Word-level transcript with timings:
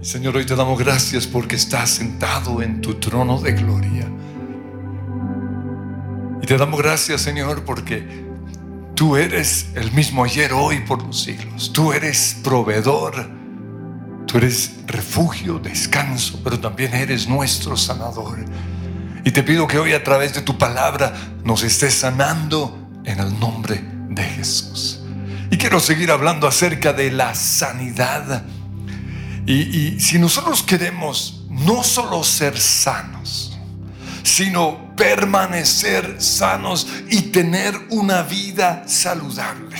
Señor, 0.00 0.36
hoy 0.36 0.46
te 0.46 0.54
damos 0.54 0.78
gracias 0.78 1.26
porque 1.26 1.56
estás 1.56 1.90
sentado 1.90 2.62
en 2.62 2.80
tu 2.80 2.94
trono 2.94 3.40
de 3.40 3.50
gloria. 3.50 4.08
Y 6.40 6.46
te 6.46 6.56
damos 6.56 6.80
gracias, 6.80 7.20
Señor, 7.20 7.64
porque 7.64 8.06
tú 8.94 9.16
eres 9.16 9.70
el 9.74 9.90
mismo 9.90 10.22
ayer, 10.22 10.52
hoy, 10.52 10.78
por 10.86 11.02
los 11.02 11.22
siglos. 11.22 11.72
Tú 11.72 11.92
eres 11.92 12.36
proveedor. 12.44 13.28
Tú 14.28 14.38
eres 14.38 14.76
refugio, 14.86 15.58
descanso, 15.58 16.40
pero 16.44 16.60
también 16.60 16.94
eres 16.94 17.28
nuestro 17.28 17.76
sanador. 17.76 18.38
Y 19.24 19.32
te 19.32 19.42
pido 19.42 19.66
que 19.66 19.80
hoy 19.80 19.94
a 19.94 20.04
través 20.04 20.32
de 20.32 20.42
tu 20.42 20.56
palabra 20.56 21.12
nos 21.42 21.64
estés 21.64 21.94
sanando 21.94 23.00
en 23.04 23.18
el 23.18 23.40
nombre 23.40 23.82
de 24.10 24.22
Jesús. 24.22 25.00
Y 25.50 25.58
quiero 25.58 25.80
seguir 25.80 26.12
hablando 26.12 26.46
acerca 26.46 26.92
de 26.92 27.10
la 27.10 27.34
sanidad. 27.34 28.44
Y, 29.48 29.98
si 29.98 30.18
nosotros 30.18 30.62
queremos 30.62 31.40
no 31.48 31.82
solo 31.82 32.22
ser 32.22 32.58
sanos, 32.60 33.56
sino 34.22 34.94
permanecer 34.94 36.20
sanos 36.20 36.86
y 37.08 37.22
tener 37.22 37.74
una 37.88 38.22
vida 38.22 38.84
saludable. 38.86 39.78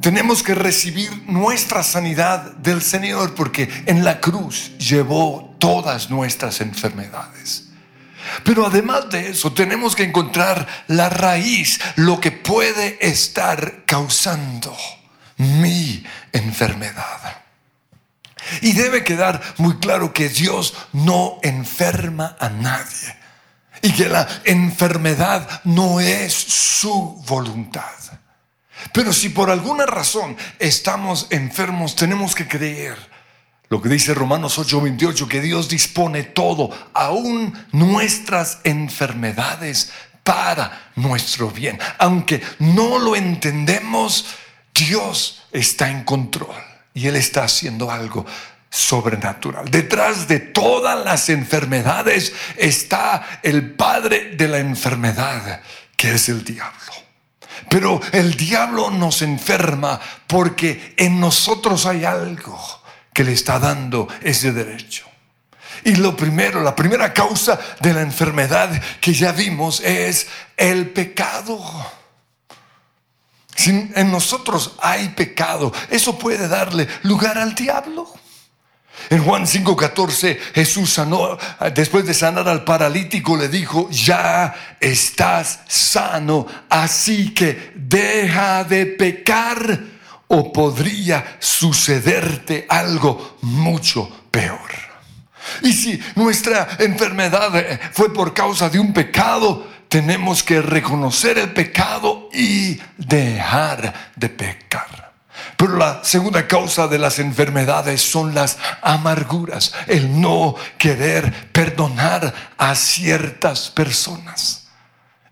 Tenemos 0.00 0.42
que 0.42 0.56
recibir 0.56 1.10
nuestra 1.28 1.84
sanidad 1.84 2.54
del 2.56 2.82
Señor 2.82 3.36
porque 3.36 3.68
en 3.86 4.04
la 4.04 4.18
cruz 4.18 4.76
llevó 4.78 5.54
todas 5.60 6.10
nuestras 6.10 6.60
enfermedades. 6.60 7.68
Pero 8.42 8.66
además 8.66 9.10
de 9.10 9.30
eso, 9.30 9.52
tenemos 9.52 9.94
que 9.94 10.02
encontrar 10.02 10.66
la 10.88 11.08
raíz, 11.08 11.78
lo 11.94 12.20
que 12.20 12.32
puede 12.32 12.98
estar 13.00 13.84
causando 13.86 14.76
mi 15.36 16.02
enfermedad. 16.32 17.39
Y 18.60 18.72
debe 18.72 19.04
quedar 19.04 19.40
muy 19.58 19.76
claro 19.78 20.12
que 20.12 20.28
Dios 20.28 20.74
no 20.92 21.38
enferma 21.42 22.36
a 22.38 22.48
nadie 22.48 23.16
y 23.82 23.92
que 23.92 24.08
la 24.08 24.28
enfermedad 24.44 25.62
no 25.64 26.00
es 26.00 26.32
su 26.32 27.22
voluntad. 27.26 27.84
Pero 28.92 29.12
si 29.12 29.28
por 29.28 29.50
alguna 29.50 29.86
razón 29.86 30.36
estamos 30.58 31.26
enfermos, 31.30 31.96
tenemos 31.96 32.34
que 32.34 32.48
creer 32.48 32.96
lo 33.68 33.80
que 33.80 33.88
dice 33.88 34.14
Romanos 34.14 34.58
8:28, 34.58 35.28
que 35.28 35.40
Dios 35.40 35.68
dispone 35.68 36.24
todo, 36.24 36.70
aún 36.92 37.52
nuestras 37.72 38.58
enfermedades, 38.64 39.92
para 40.24 40.90
nuestro 40.96 41.50
bien. 41.50 41.78
Aunque 41.98 42.42
no 42.58 42.98
lo 42.98 43.16
entendemos, 43.16 44.26
Dios 44.74 45.42
está 45.52 45.88
en 45.88 46.04
control 46.04 46.69
y 47.00 47.06
Él 47.06 47.16
está 47.16 47.44
haciendo 47.44 47.90
algo 47.90 48.26
sobrenatural. 48.68 49.70
Detrás 49.70 50.28
de 50.28 50.38
todas 50.38 51.02
las 51.02 51.30
enfermedades 51.30 52.34
está 52.56 53.40
el 53.42 53.72
padre 53.72 54.36
de 54.36 54.48
la 54.48 54.58
enfermedad, 54.58 55.62
que 55.96 56.12
es 56.12 56.28
el 56.28 56.44
diablo. 56.44 56.92
Pero 57.70 58.02
el 58.12 58.36
diablo 58.36 58.90
nos 58.90 59.22
enferma 59.22 59.98
porque 60.26 60.94
en 60.98 61.18
nosotros 61.18 61.86
hay 61.86 62.04
algo 62.04 62.60
que 63.14 63.24
le 63.24 63.32
está 63.32 63.58
dando 63.58 64.06
ese 64.20 64.52
derecho. 64.52 65.06
Y 65.84 65.96
lo 65.96 66.14
primero, 66.14 66.62
la 66.62 66.76
primera 66.76 67.14
causa 67.14 67.58
de 67.80 67.94
la 67.94 68.02
enfermedad 68.02 68.70
que 69.00 69.14
ya 69.14 69.32
vimos 69.32 69.80
es 69.80 70.26
el 70.58 70.90
pecado. 70.90 71.58
Si 73.54 73.70
en 73.70 74.10
nosotros 74.10 74.72
hay 74.80 75.10
pecado, 75.10 75.72
eso 75.90 76.18
puede 76.18 76.48
darle 76.48 76.88
lugar 77.02 77.38
al 77.38 77.54
diablo. 77.54 78.08
En 79.08 79.24
Juan 79.24 79.46
5:14 79.46 80.38
Jesús 80.54 80.92
sanó, 80.92 81.38
después 81.74 82.06
de 82.06 82.14
sanar 82.14 82.48
al 82.48 82.64
paralítico, 82.64 83.36
le 83.36 83.48
dijo, 83.48 83.88
ya 83.90 84.76
estás 84.78 85.60
sano, 85.66 86.46
así 86.68 87.32
que 87.32 87.72
deja 87.74 88.64
de 88.64 88.86
pecar 88.86 89.80
o 90.28 90.52
podría 90.52 91.38
sucederte 91.40 92.66
algo 92.68 93.38
mucho 93.42 94.08
peor. 94.30 94.70
Y 95.62 95.72
si 95.72 96.00
nuestra 96.14 96.68
enfermedad 96.78 97.56
eh, 97.56 97.80
fue 97.92 98.12
por 98.12 98.32
causa 98.32 98.68
de 98.68 98.78
un 98.78 98.92
pecado, 98.92 99.66
tenemos 99.90 100.44
que 100.44 100.62
reconocer 100.62 101.36
el 101.36 101.52
pecado 101.52 102.30
y 102.32 102.80
dejar 102.96 104.12
de 104.14 104.28
pecar. 104.28 105.12
Pero 105.56 105.76
la 105.76 106.04
segunda 106.04 106.46
causa 106.46 106.86
de 106.86 106.98
las 106.98 107.18
enfermedades 107.18 108.00
son 108.00 108.32
las 108.32 108.56
amarguras, 108.82 109.74
el 109.88 110.20
no 110.20 110.54
querer 110.78 111.50
perdonar 111.50 112.32
a 112.56 112.74
ciertas 112.76 113.68
personas. 113.68 114.68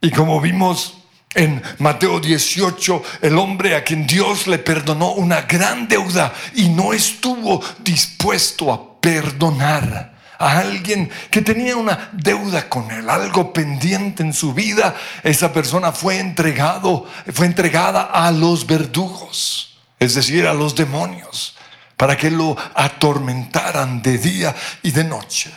Y 0.01 0.11
como 0.11 0.41
vimos 0.41 0.99
en 1.35 1.63
Mateo 1.79 2.19
18, 2.19 3.03
el 3.23 3.39
hombre 3.39 3.77
a 3.77 3.85
quien 3.85 4.09
Dios 4.09 4.49
le 4.49 4.59
perdonó 4.59 5.13
una 5.13 5.43
gran 5.43 5.87
deuda 5.87 6.33
y 6.57 6.69
no 6.69 6.93
estuvo 6.93 7.63
dispuesto 7.85 8.73
a 8.73 9.01
perdonar 9.01 10.18
a 10.39 10.59
alguien 10.59 11.11
que 11.31 11.43
tenía 11.43 11.77
una 11.77 12.11
deuda 12.13 12.69
con 12.69 12.91
él, 12.91 13.11
algo 13.11 13.53
pendiente 13.53 14.23
en 14.23 14.33
su 14.33 14.55
vida, 14.55 14.95
esa 15.23 15.53
persona 15.53 15.93
fue 15.93 16.19
entregado, 16.19 17.07
fue 17.33 17.47
entregada 17.47 18.03
a 18.03 18.31
los 18.31 18.67
verdugos, 18.67 19.79
es 19.99 20.15
decir, 20.15 20.47
a 20.47 20.55
los 20.55 20.75
demonios, 20.75 21.57
para 21.97 22.17
que 22.17 22.31
lo 22.31 22.57
atormentaran 22.75 24.01
de 24.01 24.19
día 24.19 24.55
y 24.83 24.93
de 24.93 25.05
noche. 25.05 25.53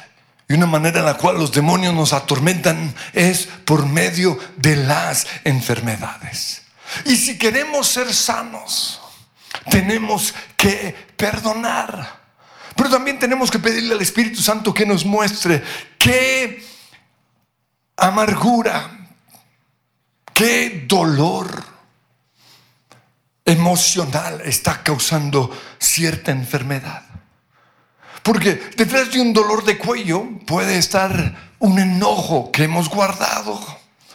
Y 0.50 0.54
una 0.54 0.66
manera 0.66 1.00
en 1.00 1.06
la 1.06 1.14
cual 1.14 1.38
los 1.38 1.52
demonios 1.52 1.94
nos 1.94 2.12
atormentan 2.12 2.94
es 3.14 3.48
por 3.64 3.86
medio 3.86 4.38
de 4.58 4.76
las 4.76 5.26
enfermedades. 5.46 6.64
Y 7.06 7.16
si 7.16 7.38
queremos 7.38 7.88
ser 7.88 8.14
sanos, 8.14 9.00
tenemos 9.70 10.34
que 10.58 10.94
perdonar. 11.16 12.21
Pero 12.82 12.96
también 12.96 13.20
tenemos 13.20 13.52
que 13.52 13.60
pedirle 13.60 13.94
al 13.94 14.02
Espíritu 14.02 14.42
Santo 14.42 14.74
que 14.74 14.88
nos 14.88 15.06
muestre 15.06 15.62
qué 16.00 16.66
amargura, 17.96 19.08
qué 20.34 20.86
dolor 20.88 21.64
emocional 23.46 24.42
está 24.44 24.82
causando 24.82 25.56
cierta 25.78 26.32
enfermedad. 26.32 27.04
Porque 28.24 28.56
detrás 28.76 29.12
de 29.12 29.22
un 29.22 29.32
dolor 29.32 29.64
de 29.64 29.78
cuello 29.78 30.40
puede 30.48 30.80
estar 30.80 31.54
un 31.60 31.78
enojo 31.78 32.52
que 32.52 32.64
hemos 32.64 32.90
guardado 32.90 33.64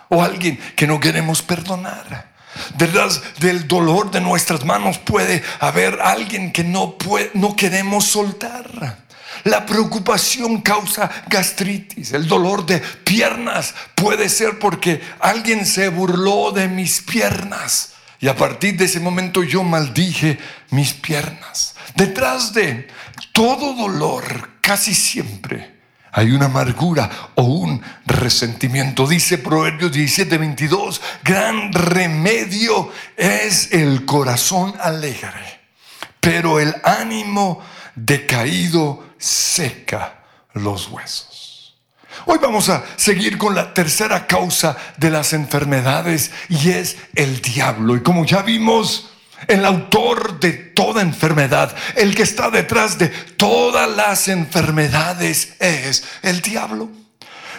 o 0.09 0.25
alguien 0.25 0.59
que 0.75 0.88
no 0.88 0.99
queremos 0.99 1.41
perdonar. 1.41 2.34
Detrás 2.77 3.22
del 3.39 3.67
dolor 3.69 4.11
de 4.11 4.21
nuestras 4.21 4.65
manos 4.65 4.99
puede 4.99 5.43
haber 5.61 6.00
alguien 6.00 6.53
que 6.53 6.65
no, 6.65 6.97
no 7.34 7.56
queremos 7.56 8.05
soltar. 8.05 9.06
La 9.44 9.65
preocupación 9.65 10.61
causa 10.61 11.11
gastritis. 11.28 12.12
El 12.12 12.27
dolor 12.27 12.67
de 12.67 12.81
piernas 12.81 13.75
puede 13.94 14.28
ser 14.28 14.59
porque 14.59 15.00
alguien 15.21 15.67
se 15.67 15.89
burló 15.89 16.53
de 16.53 16.69
mis 16.69 17.00
piernas. 17.03 17.93
Y 18.19 18.28
a 18.28 18.37
partir 18.37 18.77
de 18.77 18.87
ese 18.87 18.99
momento 18.99 19.43
yo 19.44 19.62
maldije 19.62 20.38
mis 20.71 20.94
piernas. 20.94 21.75
Detrás 21.94 22.53
de 22.53 22.88
todo 23.33 23.75
dolor, 23.75 24.50
casi 24.61 24.94
siempre, 24.94 25.75
hay 26.16 26.32
una 26.32 26.47
amargura 26.47 27.10
o 27.34 27.43
un 27.43 27.82
resentimiento. 28.06 29.06
Dice 29.06 29.37
Proverbios 29.37 29.93
17, 29.93 30.38
22, 30.38 31.03
gran 31.22 31.71
remedio 31.75 32.91
es 33.19 33.71
el 33.72 34.06
corazón 34.06 34.72
alegre, 34.81 35.60
pero 36.19 36.59
el 36.59 36.75
ánimo 36.82 37.60
decaído 37.94 39.10
seca 39.19 40.25
los 40.55 40.88
huesos. 40.88 41.76
Hoy 42.25 42.38
vamos 42.41 42.70
a 42.70 42.82
seguir 42.96 43.37
con 43.37 43.55
la 43.55 43.75
tercera 43.75 44.26
causa 44.26 44.75
de 44.96 45.11
las 45.11 45.35
enfermedades 45.35 46.31
y 46.49 46.70
es 46.70 46.96
el 47.14 47.43
diablo. 47.43 47.94
Y 47.94 48.02
como 48.02 48.25
ya 48.25 48.41
vimos, 48.41 49.11
el 49.49 49.65
autor 49.65 50.41
de 50.41 50.53
toda 50.53 51.03
enfermedad, 51.03 51.75
el 51.94 52.15
que 52.15 52.23
está 52.23 52.50
detrás 52.50 52.99
de 52.99 53.09
todas 53.09 53.88
las 53.94 54.29
enfermedades 54.29 55.55
es 55.61 56.05
el 56.23 56.41
diablo. 56.41 56.88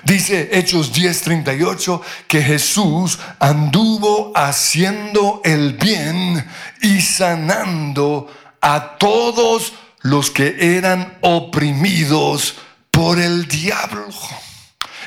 Dice 0.03 0.49
Hechos 0.51 0.93
10:38 0.93 2.01
que 2.27 2.41
Jesús 2.41 3.19
anduvo 3.39 4.31
haciendo 4.35 5.41
el 5.43 5.73
bien 5.73 6.47
y 6.81 7.01
sanando 7.01 8.31
a 8.61 8.97
todos 8.97 9.73
los 10.01 10.31
que 10.31 10.77
eran 10.77 11.17
oprimidos 11.21 12.55
por 12.91 13.19
el 13.19 13.47
diablo. 13.47 14.07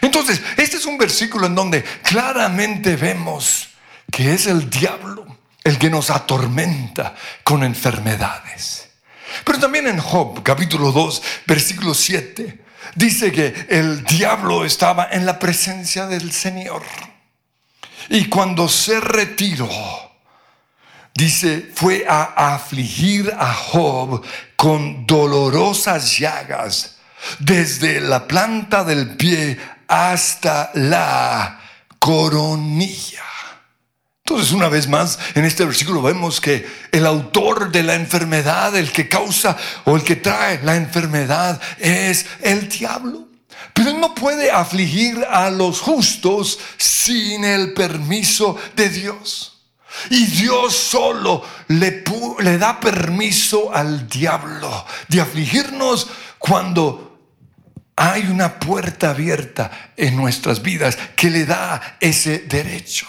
Entonces, 0.02 0.42
este 0.56 0.76
es 0.76 0.86
un 0.86 0.98
versículo 0.98 1.46
en 1.46 1.54
donde 1.54 1.82
claramente 2.02 2.96
vemos 2.96 3.68
que 4.10 4.34
es 4.34 4.46
el 4.46 4.68
diablo 4.68 5.39
el 5.64 5.78
que 5.78 5.90
nos 5.90 6.10
atormenta 6.10 7.14
con 7.44 7.62
enfermedades. 7.62 8.88
Pero 9.44 9.58
también 9.58 9.86
en 9.86 9.98
Job, 9.98 10.42
capítulo 10.42 10.92
2, 10.92 11.22
versículo 11.46 11.94
7, 11.94 12.64
dice 12.94 13.30
que 13.30 13.66
el 13.68 14.04
diablo 14.04 14.64
estaba 14.64 15.08
en 15.10 15.26
la 15.26 15.38
presencia 15.38 16.06
del 16.06 16.32
Señor. 16.32 16.82
Y 18.08 18.26
cuando 18.26 18.68
se 18.68 19.00
retiró, 19.00 19.68
dice, 21.14 21.70
fue 21.74 22.04
a 22.08 22.54
afligir 22.54 23.32
a 23.38 23.52
Job 23.52 24.24
con 24.56 25.06
dolorosas 25.06 26.18
llagas, 26.18 26.96
desde 27.38 28.00
la 28.00 28.26
planta 28.26 28.82
del 28.82 29.16
pie 29.16 29.58
hasta 29.86 30.70
la 30.74 31.60
coronilla. 31.98 33.29
Entonces, 34.30 34.54
una 34.54 34.68
vez 34.68 34.86
más, 34.86 35.18
en 35.34 35.44
este 35.44 35.64
versículo 35.64 36.00
vemos 36.02 36.40
que 36.40 36.64
el 36.92 37.04
autor 37.04 37.72
de 37.72 37.82
la 37.82 37.96
enfermedad, 37.96 38.76
el 38.76 38.92
que 38.92 39.08
causa 39.08 39.56
o 39.84 39.96
el 39.96 40.04
que 40.04 40.14
trae 40.14 40.62
la 40.62 40.76
enfermedad, 40.76 41.60
es 41.80 42.26
el 42.40 42.68
diablo. 42.68 43.26
Pero 43.74 43.92
no 43.94 44.14
puede 44.14 44.52
afligir 44.52 45.26
a 45.28 45.50
los 45.50 45.80
justos 45.80 46.60
sin 46.76 47.44
el 47.44 47.72
permiso 47.72 48.56
de 48.76 48.88
Dios. 48.88 49.64
Y 50.10 50.26
Dios 50.26 50.76
solo 50.76 51.42
le, 51.66 52.04
le 52.38 52.56
da 52.56 52.78
permiso 52.78 53.74
al 53.74 54.08
diablo 54.08 54.86
de 55.08 55.20
afligirnos 55.20 56.06
cuando 56.38 57.18
hay 57.96 58.28
una 58.28 58.60
puerta 58.60 59.10
abierta 59.10 59.92
en 59.96 60.14
nuestras 60.14 60.62
vidas 60.62 60.96
que 61.16 61.30
le 61.30 61.46
da 61.46 61.96
ese 61.98 62.38
derecho. 62.38 63.08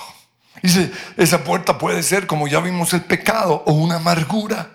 Dice, 0.62 0.92
esa 1.18 1.44
puerta 1.44 1.78
puede 1.78 2.04
ser, 2.04 2.28
como 2.28 2.48
ya 2.48 2.60
vimos, 2.60 2.94
el 2.94 3.02
pecado 3.02 3.64
o 3.66 3.74
una 3.74 3.96
amargura 3.96 4.72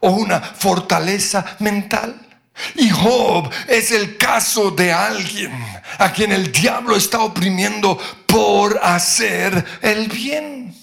o 0.00 0.10
una 0.10 0.40
fortaleza 0.40 1.44
mental. 1.60 2.26
Y 2.74 2.90
Job 2.90 3.50
es 3.68 3.90
el 3.92 4.16
caso 4.16 4.70
de 4.70 4.92
alguien 4.92 5.52
a 5.98 6.12
quien 6.12 6.32
el 6.32 6.52
diablo 6.52 6.96
está 6.96 7.20
oprimiendo 7.20 7.98
por 8.26 8.78
hacer 8.82 9.64
el 9.82 10.08
bien. 10.08 10.74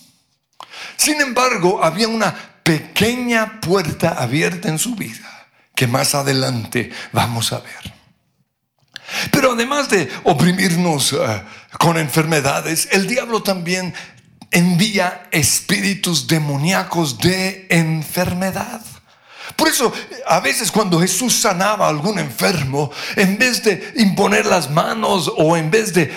Sin 0.96 1.22
embargo, 1.22 1.84
había 1.84 2.08
una 2.08 2.34
pequeña 2.64 3.62
puerta 3.62 4.16
abierta 4.18 4.70
en 4.70 4.80
su 4.80 4.96
vida 4.96 5.48
que 5.76 5.88
más 5.88 6.16
adelante 6.16 6.92
vamos 7.12 7.54
a 7.54 7.60
ver. 7.60 7.94
Pero 9.32 9.54
además 9.54 9.90
de 9.90 10.10
oprimirnos 10.24 11.14
eh, 11.14 11.44
con 11.80 11.98
enfermedades, 11.98 12.90
el 12.92 13.08
diablo 13.08 13.44
también 13.44 13.94
envía 14.58 15.28
espíritus 15.32 16.28
demoníacos 16.28 17.20
de 17.20 17.68
enfermedad. 17.70 18.82
Por 19.56 19.68
eso, 19.68 19.94
a 20.26 20.40
veces 20.40 20.72
cuando 20.72 21.00
Jesús 21.00 21.36
sanaba 21.36 21.86
a 21.86 21.90
algún 21.90 22.18
enfermo, 22.18 22.92
en 23.16 23.38
vez 23.38 23.64
de 23.64 23.94
imponer 23.98 24.48
las 24.48 24.70
manos 24.72 25.32
o 25.38 25.56
en 25.56 25.70
vez 25.70 25.94
de 25.94 26.12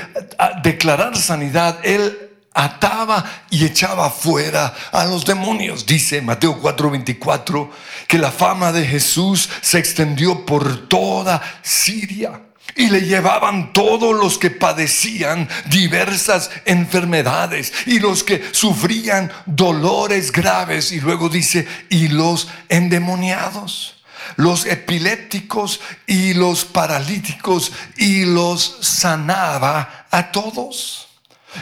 declarar 0.62 1.16
sanidad, 1.16 1.78
él 1.82 2.30
ataba 2.54 3.24
y 3.50 3.64
echaba 3.66 4.10
fuera 4.10 4.74
a 4.90 5.04
los 5.04 5.26
demonios. 5.26 5.84
Dice 5.84 6.22
Mateo 6.22 6.60
4:24 6.60 7.70
que 8.08 8.18
la 8.18 8.32
fama 8.32 8.72
de 8.72 8.86
Jesús 8.86 9.50
se 9.60 9.78
extendió 9.78 10.46
por 10.46 10.88
toda 10.88 11.40
Siria 11.62 12.40
y 12.76 12.90
le 12.90 13.02
llevaban 13.02 13.72
todos 13.72 14.14
los 14.16 14.38
que 14.38 14.50
padecían 14.50 15.48
diversas 15.66 16.50
enfermedades 16.64 17.72
y 17.86 17.98
los 17.98 18.24
que 18.24 18.42
sufrían 18.52 19.30
dolores 19.46 20.32
graves. 20.32 20.92
Y 20.92 21.00
luego 21.00 21.28
dice, 21.28 21.66
y 21.88 22.08
los 22.08 22.48
endemoniados 22.68 23.96
los 24.36 24.64
epilépticos 24.64 25.80
y 26.06 26.34
los 26.34 26.64
paralíticos 26.64 27.72
y 27.96 28.24
los 28.24 28.78
sanaba 28.80 30.06
a 30.10 30.30
todos. 30.30 31.08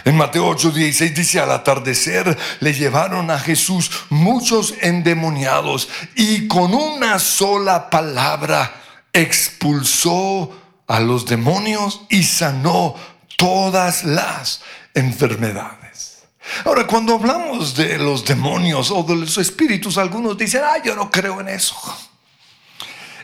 En 0.04 0.16
Mateo 0.16 0.54
8:16 0.54 1.14
dice, 1.14 1.40
al 1.40 1.50
atardecer 1.50 2.37
le 2.61 2.75
llevaron 2.75 3.31
a 3.31 3.38
Jesús 3.38 3.90
muchos 4.11 4.75
endemoniados 4.81 5.88
y 6.14 6.46
con 6.46 6.75
una 6.75 7.19
sola 7.19 7.88
palabra 7.88 8.75
expulsó 9.12 10.68
a 10.88 11.00
los 11.00 11.26
demonios 11.26 12.02
y 12.08 12.25
sanó 12.25 12.96
todas 13.37 14.05
las 14.05 14.62
enfermedades. 14.94 16.25
Ahora, 16.64 16.87
cuando 16.87 17.14
hablamos 17.14 17.76
de 17.76 17.99
los 17.99 18.25
demonios 18.25 18.90
o 18.90 19.02
de 19.02 19.14
los 19.14 19.37
espíritus, 19.38 19.99
algunos 19.99 20.37
dicen, 20.37 20.62
ah, 20.64 20.82
yo 20.82 20.96
no 20.96 21.11
creo 21.11 21.40
en 21.40 21.49
eso. 21.49 21.76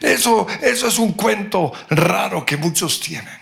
Eso, 0.00 0.46
eso 0.62 0.88
es 0.88 0.98
un 0.98 1.12
cuento 1.12 1.72
raro 1.88 2.44
que 2.44 2.58
muchos 2.58 3.00
tienen. 3.00 3.40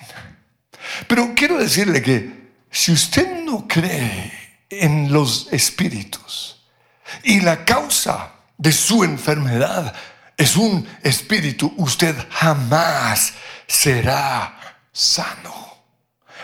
Pero 1.08 1.32
quiero 1.34 1.58
decirle 1.58 2.00
que 2.00 2.52
si 2.70 2.92
usted 2.92 3.42
no 3.44 3.66
cree 3.66 4.32
en 4.70 5.12
los 5.12 5.48
espíritus 5.52 6.62
y 7.24 7.40
la 7.40 7.64
causa 7.64 8.32
de 8.56 8.72
su 8.72 9.02
enfermedad 9.02 9.92
es 10.36 10.56
un 10.56 10.86
espíritu, 11.02 11.72
usted 11.76 12.14
jamás 12.30 13.32
será 13.66 14.58
sano. 14.92 15.62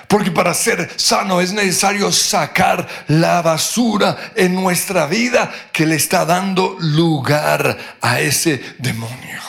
Porque 0.06 0.31
para 0.31 0.55
ser 0.55 0.90
sano 0.96 1.40
es 1.40 1.52
necesario 1.52 2.11
sacar 2.11 2.88
la 3.08 3.43
basura 3.43 4.32
en 4.35 4.55
nuestra 4.55 5.06
vida 5.06 5.52
que 5.70 5.85
le 5.85 5.96
está 5.96 6.25
dando 6.25 6.76
lugar 6.81 7.76
a 8.00 8.20
ese 8.20 8.76
demonio. 8.79 9.43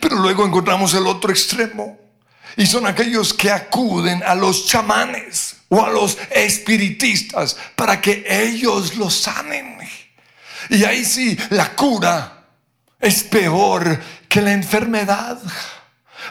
Pero 0.00 0.16
luego 0.16 0.46
encontramos 0.46 0.94
el 0.94 1.06
otro 1.06 1.30
extremo. 1.30 1.98
Y 2.56 2.64
son 2.64 2.86
aquellos 2.86 3.34
que 3.34 3.50
acuden 3.50 4.22
a 4.22 4.34
los 4.34 4.66
chamanes 4.66 5.56
o 5.68 5.84
a 5.84 5.90
los 5.90 6.16
espiritistas 6.30 7.56
para 7.74 8.00
que 8.00 8.24
ellos 8.28 8.96
los 8.96 9.14
sanen. 9.14 9.76
Y 10.70 10.84
ahí 10.84 11.04
sí, 11.04 11.36
la 11.50 11.74
cura 11.74 12.35
es 13.00 13.22
peor 13.24 14.00
que 14.28 14.40
la 14.40 14.52
enfermedad. 14.52 15.38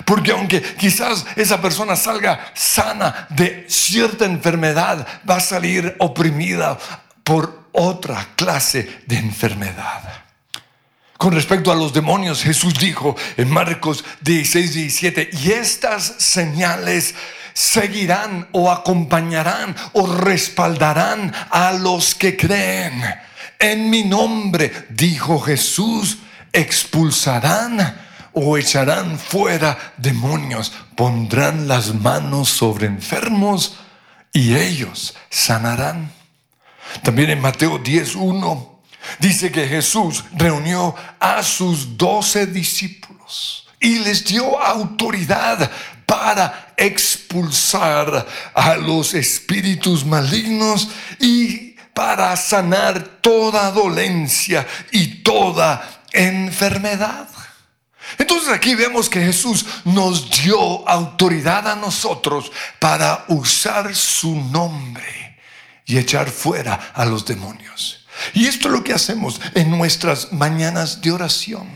Porque 0.03 0.31
aunque 0.31 0.62
quizás 0.62 1.25
esa 1.35 1.62
persona 1.62 1.95
salga 1.95 2.51
sana 2.53 3.27
de 3.29 3.65
cierta 3.69 4.25
enfermedad, 4.25 5.07
va 5.29 5.38
a 5.38 5.39
salir 5.39 5.95
oprimida 6.00 6.77
por 7.23 7.69
otra 7.71 8.29
clase 8.35 9.01
de 9.06 9.17
enfermedad. 9.17 10.25
Con 11.17 11.33
respecto 11.33 11.71
a 11.71 11.75
los 11.75 11.94
demonios, 11.94 12.44
Jesús 12.44 12.73
dijo 12.77 13.15
en 13.38 13.50
Marcos 13.50 14.03
16, 14.21 14.73
17, 14.73 15.29
y 15.31 15.51
estas 15.51 16.15
señales 16.17 17.15
seguirán 17.53 18.50
o 18.51 18.69
acompañarán 18.69 19.75
o 19.93 20.07
respaldarán 20.07 21.34
a 21.50 21.72
los 21.72 22.15
que 22.15 22.36
creen. 22.36 23.01
En 23.57 23.89
mi 23.89 24.03
nombre, 24.03 24.88
dijo 24.89 25.39
Jesús, 25.39 26.17
expulsarán 26.55 28.01
o 28.33 28.57
echarán 28.57 29.19
fuera 29.19 29.93
demonios, 29.97 30.71
pondrán 30.95 31.67
las 31.67 31.93
manos 31.93 32.50
sobre 32.50 32.88
enfermos 32.88 33.75
y 34.33 34.55
ellos 34.55 35.15
sanarán. 35.29 36.12
También 37.03 37.29
en 37.29 37.41
Mateo 37.41 37.81
10.1 37.81 38.69
dice 39.19 39.51
que 39.51 39.67
Jesús 39.67 40.24
reunió 40.33 40.95
a 41.19 41.43
sus 41.43 41.97
doce 41.97 42.45
discípulos 42.47 43.67
y 43.79 44.00
les 44.00 44.25
dio 44.25 44.59
autoridad 44.62 45.69
para 46.05 46.74
expulsar 46.77 48.25
a 48.53 48.75
los 48.75 49.13
espíritus 49.13 50.05
malignos 50.05 50.89
y 51.19 51.75
para 51.93 52.35
sanar 52.35 53.19
toda 53.21 53.71
dolencia 53.71 54.67
y 54.91 55.24
toda 55.24 55.95
enfermedad. 56.15 57.27
Entonces 58.17 58.50
aquí 58.50 58.75
vemos 58.75 59.10
que 59.10 59.22
Jesús 59.22 59.65
nos 59.84 60.29
dio 60.43 60.88
autoridad 60.88 61.67
a 61.67 61.75
nosotros 61.75 62.51
para 62.79 63.25
usar 63.27 63.93
su 63.95 64.36
nombre 64.36 65.39
y 65.86 65.98
echar 65.98 66.29
fuera 66.29 66.91
a 66.93 67.05
los 67.05 67.25
demonios. 67.25 68.05
Y 68.34 68.48
esto 68.48 68.67
es 68.67 68.74
lo 68.74 68.84
que 68.84 68.93
hacemos 68.93 69.41
en 69.53 69.69
nuestras 69.72 70.31
mañanas 70.31 71.01
de 71.01 71.12
oración. 71.12 71.67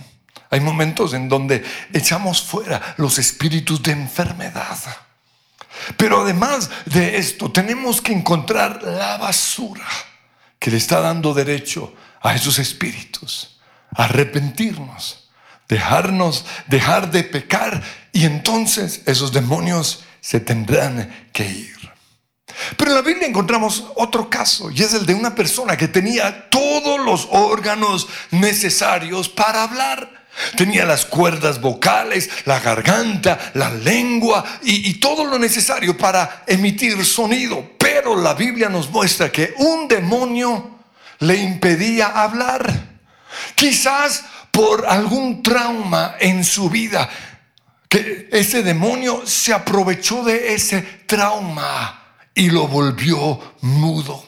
Hay 0.50 0.62
momentos 0.62 1.14
en 1.14 1.30
donde 1.30 1.64
echamos 1.94 2.42
fuera 2.42 2.96
los 2.98 3.20
espíritus 3.20 3.84
de 3.84 3.92
enfermedad. 3.92 4.78
Pero 5.98 6.22
además 6.22 6.70
de 6.86 7.18
esto, 7.18 7.52
tenemos 7.52 8.02
que 8.02 8.14
encontrar 8.14 8.82
la 8.84 9.18
basura 9.18 9.88
que 10.58 10.72
le 10.72 10.78
está 10.78 11.00
dando 11.00 11.34
derecho 11.34 11.94
a 12.22 12.36
esos 12.36 12.60
espíritus, 12.60 13.59
arrepentirnos 13.96 15.30
dejarnos, 15.70 16.46
dejar 16.68 17.12
de 17.12 17.24
pecar 17.24 17.82
y 18.12 18.26
entonces 18.26 19.04
esos 19.06 19.32
demonios 19.32 20.04
se 20.20 20.42
tendrán 20.42 21.30
que 21.32 21.46
ir. 21.46 21.78
Pero 22.76 22.92
en 22.92 22.96
la 22.96 23.04
Biblia 23.04 23.28
encontramos 23.28 23.86
otro 23.96 24.30
caso 24.30 24.72
y 24.72 24.82
es 24.82 24.94
el 24.96 25.06
de 25.06 25.14
una 25.14 25.36
persona 25.36 25.78
que 25.78 25.88
tenía 25.88 26.50
todos 26.50 27.00
los 27.06 27.28
órganos 27.32 28.08
necesarios 28.32 29.30
para 29.30 29.64
hablar. 29.64 30.18
Tenía 30.56 30.86
las 30.86 31.06
cuerdas 31.06 31.62
vocales, 31.62 32.30
la 32.46 32.60
garganta, 32.60 33.52
la 33.54 33.70
lengua 33.72 34.44
y, 34.64 34.94
todo 34.96 35.26
lo 35.26 35.38
necesario 35.38 35.98
para 35.98 36.44
emitir 36.48 37.06
sonido. 37.06 37.74
Pero 37.78 38.16
la 38.16 38.34
Biblia 38.34 38.70
nos 38.70 38.90
muestra 38.90 39.32
que 39.32 39.54
un 39.58 39.88
demonio 39.88 40.80
le 41.20 41.36
impedía 41.36 42.08
hablar. 42.08 42.89
Quizás 43.56 44.24
por 44.52 44.86
algún 44.88 45.44
trauma 45.44 46.16
en 46.20 46.44
su 46.44 46.70
vida, 46.70 47.10
que 47.88 48.30
ese 48.32 48.62
demonio 48.64 49.24
se 49.26 49.54
aprovechó 49.54 50.24
de 50.24 50.54
ese 50.54 50.82
trauma 51.06 52.18
y 52.36 52.50
lo 52.50 52.68
volvió 52.68 53.56
mudo. 53.62 54.24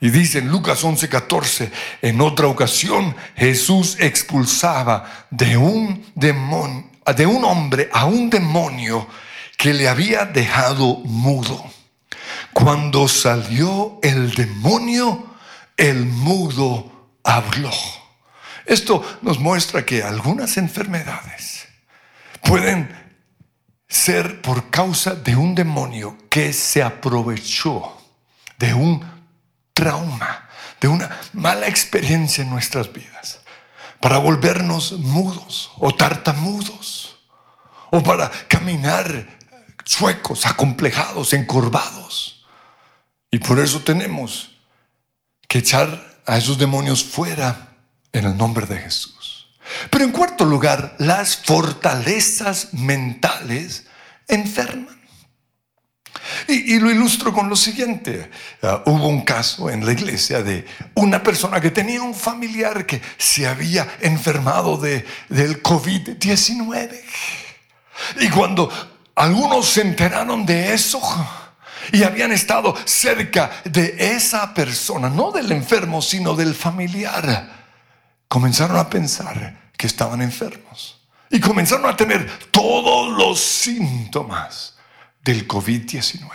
Y 0.00 0.10
dice 0.10 0.38
en 0.38 0.48
Lucas 0.48 0.82
11:14, 0.82 1.70
en 2.02 2.20
otra 2.20 2.48
ocasión 2.48 3.14
Jesús 3.36 3.96
expulsaba 4.00 5.26
de 5.30 5.56
un 5.56 6.04
de 6.14 7.26
un 7.26 7.44
hombre 7.44 7.88
a 7.92 8.06
un 8.06 8.28
demonio 8.28 9.06
que 9.56 9.72
le 9.72 9.88
había 9.88 10.24
dejado 10.24 10.96
mudo. 11.04 11.64
Cuando 12.52 13.06
salió 13.06 14.00
el 14.02 14.34
demonio, 14.34 15.36
el 15.76 16.04
mudo 16.04 17.10
habló. 17.22 17.70
Esto 18.66 19.02
nos 19.22 19.38
muestra 19.38 19.84
que 19.84 20.02
algunas 20.02 20.56
enfermedades 20.56 21.68
pueden 22.42 22.94
ser 23.88 24.40
por 24.40 24.70
causa 24.70 25.14
de 25.14 25.36
un 25.36 25.54
demonio 25.54 26.16
que 26.30 26.52
se 26.52 26.82
aprovechó 26.82 28.00
de 28.58 28.72
un 28.74 29.04
trauma, 29.74 30.48
de 30.80 30.88
una 30.88 31.20
mala 31.32 31.68
experiencia 31.68 32.42
en 32.42 32.50
nuestras 32.50 32.92
vidas, 32.92 33.40
para 34.00 34.18
volvernos 34.18 34.92
mudos 34.92 35.70
o 35.78 35.94
tartamudos, 35.94 37.18
o 37.90 38.02
para 38.02 38.30
caminar 38.48 39.38
chuecos, 39.84 40.46
acomplejados, 40.46 41.34
encorvados. 41.34 42.46
Y 43.30 43.38
por 43.38 43.58
eso 43.58 43.80
tenemos 43.80 44.56
que 45.46 45.58
echar 45.58 46.20
a 46.24 46.38
esos 46.38 46.56
demonios 46.56 47.04
fuera 47.04 47.71
en 48.12 48.26
el 48.26 48.36
nombre 48.36 48.66
de 48.66 48.78
Jesús. 48.78 49.48
Pero 49.90 50.04
en 50.04 50.12
cuarto 50.12 50.44
lugar, 50.44 50.94
las 50.98 51.36
fortalezas 51.36 52.72
mentales 52.72 53.86
enferman. 54.28 55.00
Y, 56.46 56.78
lo 56.78 56.90
ilustro 56.90 57.32
con 57.32 57.48
lo 57.48 57.56
siguiente. 57.56 58.30
Ah, 58.62 58.82
hubo 58.86 59.08
un 59.08 59.22
caso 59.22 59.70
en 59.70 59.84
la 59.84 59.92
iglesia 59.92 60.42
de 60.42 60.66
una 60.94 61.22
persona 61.22 61.60
que 61.60 61.70
tenía 61.70 62.02
un 62.02 62.14
familiar 62.14 62.86
que 62.86 63.00
se 63.16 63.46
había 63.46 63.96
enfermado 64.00 64.76
de, 64.76 65.04
del 65.28 65.62
COVID-19. 65.62 67.00
Y 68.20 68.28
cuando 68.28 68.70
algunos 69.14 69.66
se 69.68 69.82
enteraron 69.82 70.46
de 70.46 70.72
eso 70.72 71.00
y 71.92 72.02
habían 72.02 72.32
estado 72.32 72.74
cerca 72.84 73.50
de 73.64 73.94
esa 73.98 74.54
persona, 74.54 75.08
no 75.08 75.32
del 75.32 75.50
enfermo, 75.52 76.02
sino 76.02 76.34
del 76.34 76.54
familiar, 76.54 77.61
comenzaron 78.32 78.78
a 78.78 78.88
pensar, 78.88 79.68
que 79.76 79.86
estaban 79.86 80.22
enfermos. 80.22 80.98
Y 81.28 81.38
comenzaron 81.38 81.84
a 81.84 81.94
tener 81.94 82.26
todos 82.50 83.14
los 83.14 83.38
síntomas 83.38 84.78
del 85.22 85.46
COVID-19. 85.46 86.30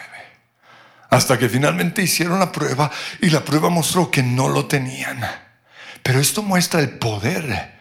Hasta 1.10 1.40
que 1.40 1.50
finalmente 1.50 2.04
hicieron 2.04 2.38
la 2.38 2.52
prueba 2.52 2.92
y 3.20 3.32
la 3.32 3.44
prueba 3.44 3.72
mostró 3.72 4.12
que 4.12 4.22
no 4.22 4.48
lo 4.48 4.68
tenían. 4.68 5.26
Pero 6.04 6.20
esto 6.20 6.44
muestra 6.44 6.82
el 6.82 7.00
poder 7.00 7.80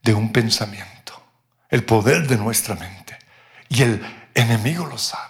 de 0.00 0.14
un 0.14 0.30
pensamiento, 0.30 1.20
el 1.68 1.82
poder 1.82 2.28
de 2.28 2.36
nuestra 2.36 2.76
mente. 2.76 3.18
Y 3.68 3.82
el 3.82 4.28
enemigo 4.32 4.86
lo 4.86 4.96
sabe. 4.96 5.25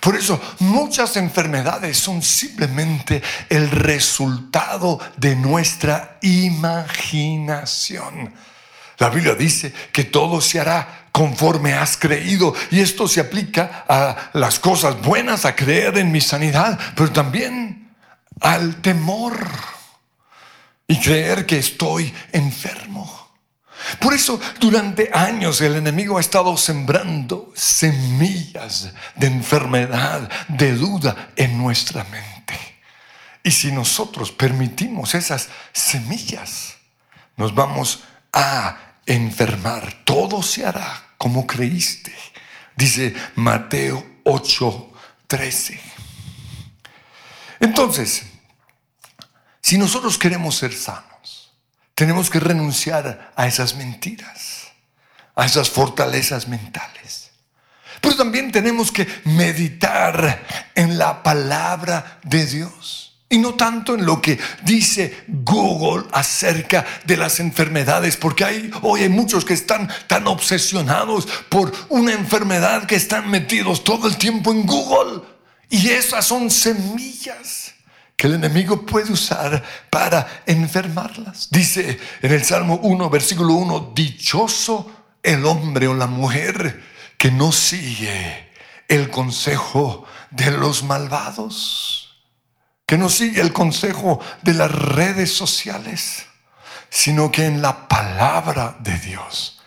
Por 0.00 0.16
eso 0.16 0.40
muchas 0.60 1.16
enfermedades 1.16 1.98
son 1.98 2.22
simplemente 2.22 3.22
el 3.48 3.70
resultado 3.70 5.00
de 5.16 5.36
nuestra 5.36 6.18
imaginación. 6.22 8.32
La 8.98 9.10
Biblia 9.10 9.34
dice 9.34 9.72
que 9.92 10.04
todo 10.04 10.40
se 10.40 10.60
hará 10.60 11.08
conforme 11.12 11.74
has 11.74 11.96
creído 11.96 12.54
y 12.70 12.80
esto 12.80 13.08
se 13.08 13.20
aplica 13.20 13.84
a 13.88 14.30
las 14.34 14.58
cosas 14.58 15.00
buenas, 15.02 15.44
a 15.44 15.54
creer 15.54 15.98
en 15.98 16.12
mi 16.12 16.20
sanidad, 16.20 16.78
pero 16.94 17.12
también 17.12 17.94
al 18.40 18.76
temor 18.76 19.38
y 20.86 21.00
creer 21.00 21.46
que 21.46 21.58
estoy 21.58 22.12
enfermo. 22.32 23.27
Por 24.00 24.14
eso 24.14 24.40
durante 24.58 25.10
años 25.12 25.60
el 25.60 25.76
enemigo 25.76 26.18
ha 26.18 26.20
estado 26.20 26.56
sembrando 26.56 27.52
semillas 27.54 28.92
de 29.14 29.26
enfermedad, 29.26 30.28
de 30.48 30.74
duda 30.74 31.30
en 31.36 31.58
nuestra 31.58 32.04
mente. 32.04 32.58
Y 33.42 33.50
si 33.50 33.72
nosotros 33.72 34.30
permitimos 34.30 35.14
esas 35.14 35.48
semillas, 35.72 36.76
nos 37.36 37.54
vamos 37.54 38.00
a 38.32 38.78
enfermar. 39.06 40.02
Todo 40.04 40.42
se 40.42 40.66
hará 40.66 41.14
como 41.16 41.46
creíste. 41.46 42.14
Dice 42.76 43.14
Mateo 43.36 44.20
8, 44.24 44.92
13. 45.26 45.80
Entonces, 47.60 48.24
si 49.60 49.78
nosotros 49.78 50.16
queremos 50.18 50.56
ser 50.56 50.72
sanos, 50.72 51.07
tenemos 51.98 52.30
que 52.30 52.38
renunciar 52.38 53.32
a 53.34 53.48
esas 53.48 53.74
mentiras, 53.74 54.68
a 55.34 55.46
esas 55.46 55.68
fortalezas 55.68 56.46
mentales. 56.46 57.32
Pero 58.00 58.14
también 58.14 58.52
tenemos 58.52 58.92
que 58.92 59.04
meditar 59.24 60.46
en 60.76 60.96
la 60.96 61.24
palabra 61.24 62.20
de 62.22 62.46
Dios. 62.46 63.18
Y 63.28 63.38
no 63.38 63.54
tanto 63.54 63.96
en 63.96 64.06
lo 64.06 64.22
que 64.22 64.38
dice 64.62 65.24
Google 65.26 66.06
acerca 66.12 66.86
de 67.04 67.16
las 67.16 67.40
enfermedades, 67.40 68.16
porque 68.16 68.44
hay, 68.44 68.70
hoy 68.82 69.02
hay 69.02 69.08
muchos 69.08 69.44
que 69.44 69.54
están 69.54 69.90
tan 70.06 70.28
obsesionados 70.28 71.26
por 71.48 71.72
una 71.88 72.12
enfermedad 72.12 72.86
que 72.86 72.94
están 72.94 73.28
metidos 73.28 73.82
todo 73.82 74.06
el 74.06 74.16
tiempo 74.16 74.52
en 74.52 74.64
Google. 74.64 75.22
Y 75.68 75.88
esas 75.88 76.24
son 76.24 76.48
semillas 76.48 77.67
que 78.18 78.26
el 78.26 78.34
enemigo 78.34 78.84
puede 78.84 79.12
usar 79.12 79.62
para 79.88 80.42
enfermarlas. 80.44 81.48
Dice 81.52 82.00
en 82.20 82.32
el 82.32 82.44
Salmo 82.44 82.80
1, 82.82 83.08
versículo 83.10 83.54
1, 83.54 83.92
dichoso 83.94 84.90
el 85.22 85.46
hombre 85.46 85.86
o 85.86 85.94
la 85.94 86.08
mujer 86.08 86.82
que 87.16 87.30
no 87.30 87.52
sigue 87.52 88.50
el 88.88 89.08
consejo 89.08 90.04
de 90.32 90.50
los 90.50 90.82
malvados, 90.82 92.18
que 92.86 92.98
no 92.98 93.08
sigue 93.08 93.40
el 93.40 93.52
consejo 93.52 94.18
de 94.42 94.54
las 94.54 94.72
redes 94.72 95.32
sociales, 95.32 96.26
sino 96.90 97.30
que 97.30 97.46
en 97.46 97.62
la 97.62 97.86
palabra 97.86 98.78
de 98.80 98.98
Dios 98.98 99.57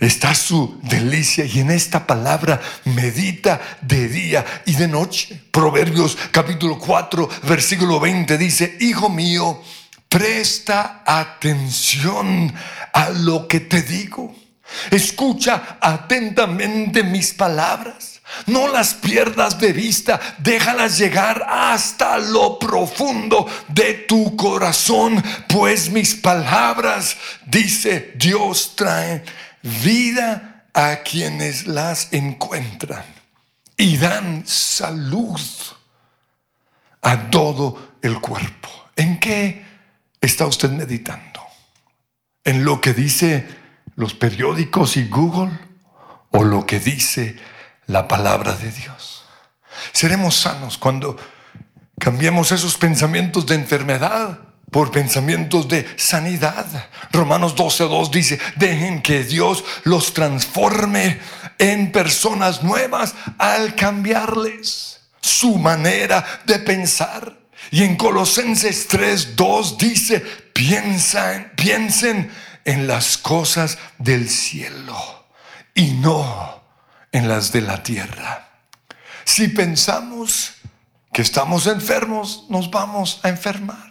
está 0.00 0.34
su 0.34 0.80
delicia 0.82 1.44
y 1.44 1.60
en 1.60 1.70
esta 1.70 2.06
palabra 2.06 2.60
medita 2.84 3.60
de 3.82 4.08
día 4.08 4.44
y 4.66 4.74
de 4.74 4.88
noche. 4.88 5.40
Proverbios 5.50 6.16
capítulo 6.30 6.78
4, 6.78 7.28
versículo 7.44 8.00
20 8.00 8.38
dice, 8.38 8.78
Hijo 8.80 9.10
mío, 9.10 9.62
presta 10.08 11.02
atención 11.06 12.52
a 12.92 13.10
lo 13.10 13.46
que 13.46 13.60
te 13.60 13.82
digo. 13.82 14.34
Escucha 14.90 15.78
atentamente 15.80 17.02
mis 17.02 17.32
palabras. 17.32 18.20
No 18.46 18.68
las 18.68 18.94
pierdas 18.94 19.58
de 19.58 19.72
vista, 19.72 20.20
déjalas 20.38 20.98
llegar 20.98 21.44
hasta 21.48 22.18
lo 22.18 22.60
profundo 22.60 23.48
de 23.68 23.94
tu 23.94 24.36
corazón, 24.36 25.22
pues 25.48 25.90
mis 25.90 26.14
palabras, 26.14 27.16
dice 27.46 28.12
Dios, 28.14 28.74
traen 28.76 29.24
vida 29.62 30.66
a 30.74 31.02
quienes 31.02 31.66
las 31.66 32.12
encuentran 32.12 33.04
y 33.76 33.96
dan 33.96 34.46
salud 34.46 35.40
a 37.02 37.30
todo 37.30 37.94
el 38.02 38.20
cuerpo. 38.20 38.68
¿En 38.96 39.18
qué 39.18 39.64
está 40.20 40.46
usted 40.46 40.70
meditando? 40.70 41.40
¿En 42.44 42.64
lo 42.64 42.80
que 42.80 42.92
dice 42.92 43.46
los 43.96 44.14
periódicos 44.14 44.96
y 44.96 45.08
Google 45.08 45.58
o 46.30 46.44
lo 46.44 46.66
que 46.66 46.80
dice 46.80 47.38
la 47.86 48.06
palabra 48.06 48.52
de 48.52 48.70
Dios? 48.70 49.24
Seremos 49.92 50.36
sanos 50.36 50.78
cuando 50.78 51.16
cambiemos 51.98 52.52
esos 52.52 52.76
pensamientos 52.76 53.46
de 53.46 53.54
enfermedad 53.54 54.49
por 54.70 54.90
pensamientos 54.90 55.68
de 55.68 55.86
sanidad. 55.96 56.66
Romanos 57.12 57.56
12.2 57.56 58.10
dice, 58.10 58.38
dejen 58.56 59.02
que 59.02 59.24
Dios 59.24 59.64
los 59.84 60.14
transforme 60.14 61.18
en 61.58 61.92
personas 61.92 62.62
nuevas 62.62 63.14
al 63.38 63.74
cambiarles. 63.74 65.00
su 65.20 65.58
manera 65.58 66.24
de 66.46 66.58
pensar. 66.60 67.38
Y 67.70 67.84
en 67.84 67.96
Colosenses 67.96 68.88
3, 68.88 69.36
2 69.36 69.78
dice, 69.78 70.20
piensen 70.52 72.30
en 72.64 72.86
las 72.86 73.18
cosas 73.18 73.78
del 73.98 74.28
cielo 74.28 75.26
y 75.74 75.92
no 75.92 76.62
en 77.12 77.28
las 77.28 77.52
de 77.52 77.60
la 77.60 77.82
tierra. 77.82 78.48
Si 79.24 79.48
pensamos 79.48 80.54
que 81.12 81.22
estamos 81.22 81.66
enfermos, 81.66 82.46
nos 82.48 82.70
vamos 82.70 83.20
a 83.22 83.28
enfermar. 83.28 83.89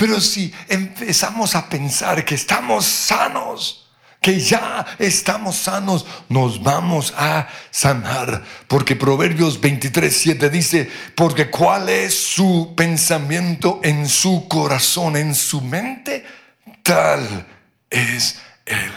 Pero 0.00 0.18
si 0.18 0.50
empezamos 0.66 1.54
a 1.54 1.68
pensar 1.68 2.24
que 2.24 2.34
estamos 2.34 2.86
sanos, 2.86 3.86
que 4.18 4.40
ya 4.40 4.86
estamos 4.98 5.56
sanos, 5.56 6.06
nos 6.30 6.62
vamos 6.62 7.12
a 7.18 7.46
sanar. 7.70 8.42
Porque 8.66 8.96
Proverbios 8.96 9.60
23, 9.60 10.16
7 10.16 10.48
dice, 10.48 10.90
porque 11.14 11.50
cuál 11.50 11.90
es 11.90 12.18
su 12.18 12.72
pensamiento 12.74 13.78
en 13.82 14.08
su 14.08 14.48
corazón, 14.48 15.18
en 15.18 15.34
su 15.34 15.60
mente, 15.60 16.24
tal 16.82 17.46
es 17.90 18.40
él. 18.64 18.92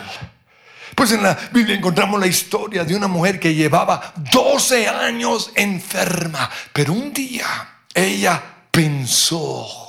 Pues 0.95 1.11
en 1.11 1.23
la 1.23 1.37
Biblia 1.51 1.75
encontramos 1.75 2.17
la 2.17 2.27
historia 2.27 2.85
de 2.85 2.95
una 2.95 3.09
mujer 3.09 3.41
que 3.41 3.53
llevaba 3.53 4.13
12 4.31 4.87
años 4.87 5.51
enferma, 5.55 6.49
pero 6.71 6.93
un 6.93 7.11
día 7.11 7.45
ella 7.93 8.41
pensó, 8.71 9.82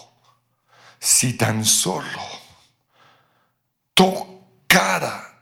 si 1.04 1.34
tan 1.34 1.66
solo 1.66 2.18
tocara 3.92 5.38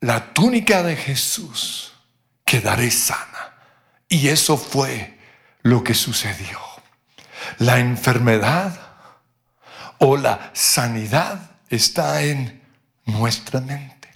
la 0.00 0.32
túnica 0.32 0.82
de 0.82 0.96
Jesús, 0.96 1.92
quedaré 2.46 2.90
sana. 2.90 3.58
Y 4.08 4.28
eso 4.28 4.56
fue 4.56 5.18
lo 5.60 5.84
que 5.84 5.92
sucedió. 5.92 6.58
La 7.58 7.78
enfermedad 7.78 8.80
o 9.98 10.16
la 10.16 10.50
sanidad 10.54 11.56
está 11.68 12.22
en 12.22 12.62
nuestra 13.04 13.60
mente. 13.60 14.08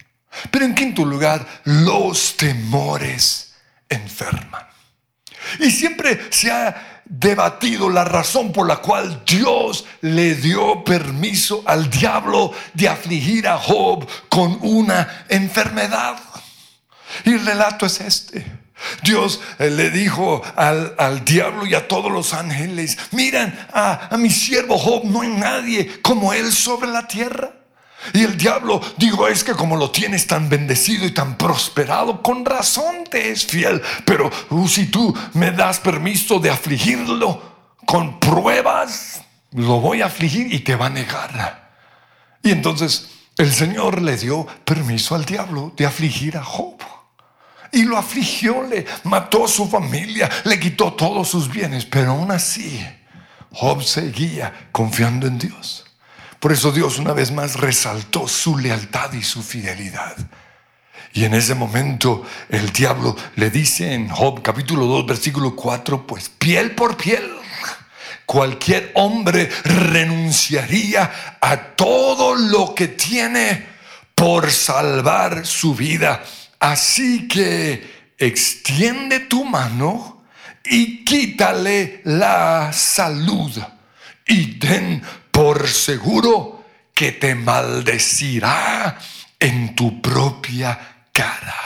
Pero 0.51 0.65
en 0.65 0.75
quinto 0.75 1.05
lugar, 1.05 1.47
los 1.65 2.39
temores 2.39 3.55
enferman. 3.91 4.67
Y 5.61 5.71
siempre 5.71 6.33
se 6.33 6.51
ha 6.51 6.96
debatido 7.09 7.89
la 7.89 8.05
razón 8.05 8.53
por 8.53 8.67
la 8.67 8.77
cual 8.77 9.23
Dios 9.25 9.85
le 10.01 10.35
dio 10.35 10.85
permiso 10.85 11.63
al 11.65 11.89
diablo 11.89 12.53
de 12.75 12.89
afligir 12.89 13.49
a 13.49 13.59
Job 13.59 14.07
con 14.29 14.59
una 14.63 15.25
enfermedad. 15.29 16.17
Y 17.25 17.33
el 17.33 17.47
relato 17.47 17.87
es 17.87 18.01
este. 18.01 18.45
Dios 19.03 19.41
eh, 19.59 19.71
le 19.71 19.91
dijo 19.91 20.43
al, 20.55 21.25
diablo 21.25 21.67
y 21.67 21.75
a 21.75 21.89
todos 21.89 22.13
los 22.13 22.35
ángeles, 22.35 22.99
miran 23.13 23.67
a, 23.73 24.15
a 24.15 24.19
mi 24.19 24.29
siervo 24.29 24.77
Job, 24.79 25.05
no 25.05 25.23
hay 25.23 25.31
nadie 25.31 26.03
como 26.03 26.33
él 26.33 26.53
sobre 26.53 26.89
la 26.89 27.07
tierra. 27.07 27.53
Y 28.13 28.23
el 28.23 28.37
diablo 28.37 28.81
dijo, 28.97 29.27
es 29.27 29.43
que 29.43 29.53
como 29.53 29.77
lo 29.77 29.91
tienes 29.91 30.27
tan 30.27 30.49
bendecido 30.49 31.07
y 31.07 31.11
tan 31.13 31.37
prosperado, 31.37 32.23
con 32.23 32.45
razón 32.45 33.05
te 33.11 33.31
es 33.31 33.47
fiel. 33.47 33.83
Pero 34.05 34.31
uh, 34.51 34.69
si 34.69 34.87
tú 34.87 35.17
me 35.35 35.51
das 35.51 35.81
permiso 35.81 36.39
de 36.39 36.51
afligirlo 36.51 37.43
con 37.85 38.21
pruebas, 38.21 39.23
lo 39.53 39.81
voy 39.81 40.03
a 40.03 40.07
afligir 40.07 40.53
y 40.53 40.61
te 40.61 40.77
va 40.77 40.87
a 40.87 40.91
negar. 40.91 41.73
Y 42.43 42.51
entonces 42.51 43.09
el 43.39 43.53
Señor 43.53 44.01
le 44.01 44.17
dio 44.17 44.47
permiso 44.65 45.15
al 45.15 45.25
diablo 45.25 45.73
de 45.77 45.87
afligir 45.87 46.37
a 46.37 46.45
Job. 46.45 46.77
Y 47.73 47.83
lo 47.83 47.99
afligió, 47.99 48.63
le 48.63 48.87
mató 49.05 49.45
a 49.45 49.49
su 49.49 49.69
familia, 49.69 50.31
le 50.45 50.59
quitó 50.61 50.93
todos 50.93 51.29
sus 51.29 51.51
bienes. 51.51 51.85
Pero 51.85 52.13
aún 52.13 52.31
así, 52.31 52.87
Job 53.51 53.83
seguía 53.83 54.69
confiando 54.73 55.27
en 55.27 55.39
Dios. 55.39 55.86
Por 56.47 56.53
eso 56.53 56.71
Dios 56.71 57.01
una 57.01 57.13
vez 57.13 57.33
más 57.33 57.57
resaltó 57.57 58.29
su 58.29 58.57
lealtad 58.57 59.13
y 59.15 59.23
su 59.25 59.43
fidelidad. 59.43 60.17
Y 61.13 61.25
en 61.25 61.35
ese 61.35 61.57
momento 61.57 62.25
el 62.49 62.71
diablo 62.71 63.17
le 63.35 63.51
dice 63.51 63.95
en 63.95 64.09
Job 64.09 64.43
capítulo 64.43 64.87
2 64.87 65.07
versículo 65.07 65.57
4, 65.57 66.07
pues 66.07 66.29
piel 66.29 66.71
por 66.77 66.97
piel, 66.97 67.29
cualquier 68.27 68.93
hombre 68.95 69.51
renunciaría 69.65 71.37
a 71.41 71.57
todo 71.75 72.37
lo 72.37 72.77
que 72.77 72.87
tiene 72.87 73.67
por 74.15 74.49
salvar 74.53 75.45
su 75.45 75.75
vida. 75.75 76.23
Así 76.61 77.27
que 77.27 78.13
extiende 78.19 79.19
tu 79.19 79.45
mano 79.45 80.23
y 80.65 81.05
quítale 81.05 82.03
la 82.05 82.73
salud 82.73 83.51
y 84.29 84.59
ten 84.61 85.03
por 85.37 85.69
seguro 85.69 86.65
que 86.95 87.13
te 87.13 87.35
maldecirá 87.35 88.99
en 89.39 89.77
tu 89.77 90.01
propia 90.01 91.05
cara. 91.13 91.63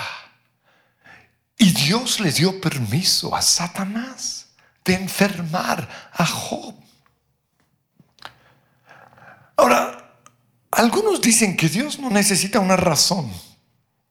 Y 1.57 1.71
Dios 1.71 2.19
le 2.19 2.33
dio 2.33 2.61
permiso 2.61 3.33
a 3.33 3.41
Satanás 3.41 4.49
de 4.85 4.95
enfermar 4.95 5.89
a 6.13 6.27
Job. 6.27 6.75
Ahora, 9.57 10.17
algunos 10.73 11.21
dicen 11.21 11.57
que 11.57 11.69
Dios 11.69 12.01
no 12.01 12.11
necesita 12.11 12.59
una 12.59 12.75
razón 12.75 13.33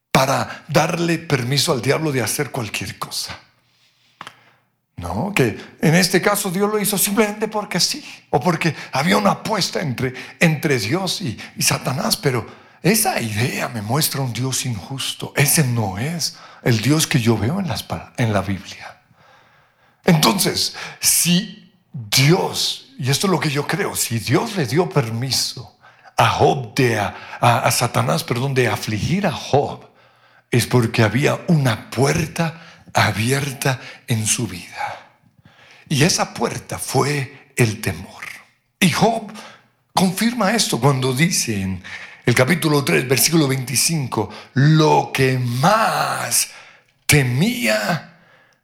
para 0.09 0.63
darle 0.69 1.17
permiso 1.17 1.73
al 1.73 1.81
diablo 1.81 2.13
de 2.13 2.21
hacer 2.21 2.51
cualquier 2.51 2.97
cosa. 2.97 3.37
No, 4.99 5.31
que 5.33 5.57
en 5.81 5.95
este 5.95 6.21
caso 6.21 6.51
Dios 6.51 6.69
lo 6.69 6.77
hizo 6.77 6.97
simplemente 6.97 7.47
porque 7.47 7.79
sí, 7.79 8.03
o 8.29 8.39
porque 8.39 8.75
había 8.91 9.17
una 9.17 9.31
apuesta 9.31 9.81
entre, 9.81 10.13
entre 10.39 10.77
Dios 10.77 11.21
y, 11.21 11.37
Satanás, 11.59 12.17
pero 12.17 12.45
esa 12.81 13.21
idea 13.21 13.69
me 13.69 13.81
muestra 13.81 14.21
un 14.21 14.33
Dios 14.33 14.65
injusto. 14.65 15.31
Ese 15.35 15.63
no 15.63 15.97
es 15.97 16.37
el 16.63 16.81
Dios 16.81 17.07
que 17.07 17.19
yo 17.19 17.37
veo 17.37 17.59
en, 17.59 17.67
en 18.17 18.33
la 18.33 18.41
Biblia. 18.41 18.99
Entonces, 20.03 20.75
si 20.99 21.73
Dios, 21.93 22.93
y 22.97 23.09
esto 23.09 23.27
es 23.27 23.31
lo 23.31 23.39
que 23.39 23.49
yo 23.49 23.65
creo, 23.67 23.95
si 23.95 24.19
Dios 24.19 24.57
le 24.57 24.65
dio 24.65 24.89
permiso 24.89 25.77
a 26.17 26.27
Job 26.29 26.73
de 26.75 26.99
a, 26.99 27.15
a 27.39 27.71
Satanás, 27.71 28.23
perdón, 28.25 28.53
de 28.53 28.67
afligir 28.67 29.25
a 29.27 29.31
Job, 29.31 29.87
es 30.51 30.65
porque 30.65 31.03
había 31.03 31.39
una 31.47 31.89
puerta 31.89 32.68
abierta 32.93 33.79
en 34.07 34.25
su 34.25 34.47
vida. 34.47 35.17
Y 35.87 36.03
esa 36.03 36.33
puerta 36.33 36.77
fue 36.77 37.51
el 37.55 37.81
temor. 37.81 38.23
Y 38.79 38.89
Job 38.91 39.31
confirma 39.93 40.51
esto 40.51 40.79
cuando 40.79 41.13
dice 41.13 41.61
en 41.61 41.83
el 42.25 42.35
capítulo 42.35 42.83
3, 42.83 43.07
versículo 43.07 43.47
25, 43.47 44.29
lo 44.53 45.11
que 45.11 45.39
más 45.39 46.49
temía 47.05 48.19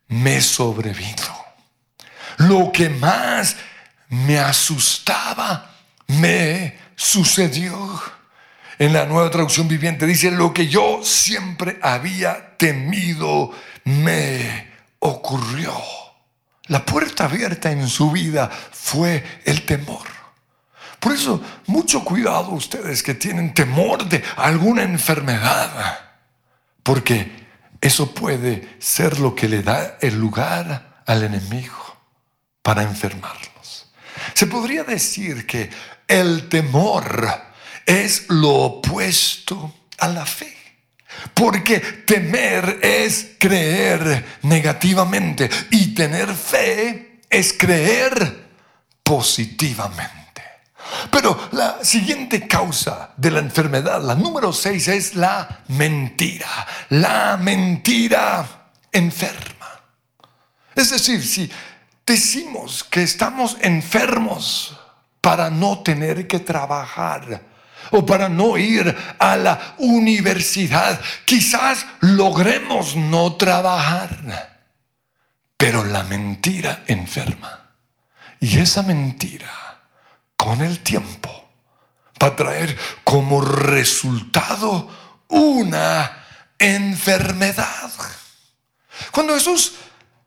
me 0.08 0.40
sobrevino. 0.40 1.46
Lo 2.38 2.72
que 2.72 2.90
más 2.90 3.56
me 4.10 4.38
asustaba 4.38 5.72
me 6.08 6.78
sucedió. 6.96 8.02
En 8.78 8.94
la 8.94 9.06
nueva 9.06 9.32
traducción 9.32 9.68
viviente 9.68 10.06
dice, 10.06 10.32
lo 10.32 10.54
que 10.54 10.68
yo 10.68 11.00
siempre 11.04 11.80
había 11.82 12.56
temido 12.58 13.52
me 13.86 14.68
ocurrió. 15.00 15.74
La 16.68 16.86
puerta 16.86 17.26
abierta 17.26 17.72
en 17.72 17.88
su 17.88 18.12
vida 18.12 18.50
fue 18.50 19.24
el 19.46 19.66
temor. 19.66 20.08
Por 21.00 21.14
eso, 21.14 21.42
mucho 21.68 22.04
cuidado 22.04 22.50
ustedes 22.50 23.04
que 23.04 23.14
tienen 23.14 23.54
temor 23.54 24.10
de 24.10 24.24
alguna 24.38 24.82
enfermedad, 24.84 26.00
porque 26.82 27.46
eso 27.80 28.14
puede 28.14 28.78
ser 28.80 29.20
lo 29.20 29.36
que 29.36 29.48
le 29.48 29.62
da 29.62 29.98
el 30.02 30.20
lugar 30.20 31.04
al 31.06 31.24
enemigo 31.24 31.98
para 32.64 32.82
enfermarlos. 32.82 33.92
Se 34.34 34.48
podría 34.48 34.84
decir 34.84 35.46
que 35.46 35.70
el 36.08 36.50
temor 36.50 37.30
es 37.86 38.28
lo 38.30 38.50
opuesto 38.50 39.72
a 40.00 40.08
la 40.08 40.26
fe. 40.26 40.65
Porque 41.34 41.80
temer 41.80 42.80
es 42.82 43.36
creer 43.40 44.26
negativamente 44.44 45.50
y 45.72 45.94
tener 45.94 46.34
fe 46.34 47.22
es 47.30 47.54
creer 47.54 48.46
positivamente. 49.04 50.26
Pero 51.12 51.50
la 51.52 51.84
siguiente 51.84 52.48
causa 52.48 53.12
de 53.18 53.32
la 53.32 53.40
enfermedad, 53.40 54.02
la 54.02 54.16
número 54.16 54.54
seis, 54.54 54.88
es 54.88 55.16
la 55.16 55.64
mentira. 55.70 56.48
La 56.90 57.38
mentira 57.38 58.70
enferma. 58.92 59.82
Es 60.76 60.92
decir, 60.92 61.26
si 61.26 61.50
decimos 62.06 62.84
que 62.84 63.04
estamos 63.04 63.58
enfermos 63.62 64.78
para 65.22 65.50
no 65.50 65.80
tener 65.80 66.28
que 66.28 66.40
trabajar, 66.40 67.42
o 67.92 68.06
para 68.06 68.30
no 68.30 68.58
ir 68.58 68.96
a 69.20 69.36
la 69.36 69.76
universidad. 69.78 71.00
Quizás 71.26 71.86
logremos 72.02 72.96
no 72.96 73.36
trabajar, 73.36 74.10
Pero 75.58 75.84
la 75.84 76.04
mentira 76.04 76.84
enferma. 76.88 77.72
Y 78.40 78.60
esa 78.60 78.84
mentira, 78.84 79.80
con 80.36 80.62
el 80.62 80.80
tiempo, 80.80 81.50
va 82.22 82.28
a 82.28 82.36
traer 82.36 82.78
como 83.04 83.42
resultado 83.42 84.90
una 85.30 86.26
enfermedad. 86.60 87.92
Cuando 89.12 89.34
Jesús 89.34 89.74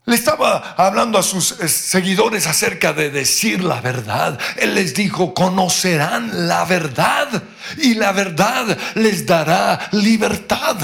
le 0.08 0.14
estaba 0.14 0.74
hablando 0.78 1.18
a 1.18 1.22
sus 1.22 1.52
eh, 1.60 1.68
seguidores 1.68 2.46
acerca 2.46 2.94
de 2.94 3.10
decir 3.10 3.62
la 3.62 3.82
verdad. 3.82 4.38
Él 4.56 4.74
les 4.74 4.94
dijo, 4.94 5.34
conocerán 5.34 6.48
la 6.48 6.64
verdad 6.64 7.42
y 7.76 7.92
la 7.92 8.12
verdad 8.12 8.78
les 8.94 9.26
dará 9.26 9.90
libertad. 9.92 10.76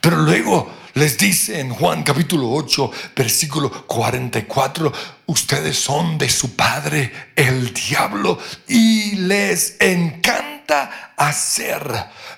Pero 0.00 0.16
luego 0.16 0.72
les 0.94 1.18
dice 1.18 1.60
en 1.60 1.74
Juan 1.74 2.02
capítulo 2.02 2.50
8, 2.52 2.90
versículo 3.14 3.86
44, 3.86 4.90
ustedes 5.26 5.78
son 5.78 6.16
de 6.16 6.30
su 6.30 6.56
padre 6.56 7.12
el 7.36 7.74
diablo 7.74 8.38
y 8.66 9.16
les 9.16 9.76
encanta 9.80 11.12
hacer 11.14 11.82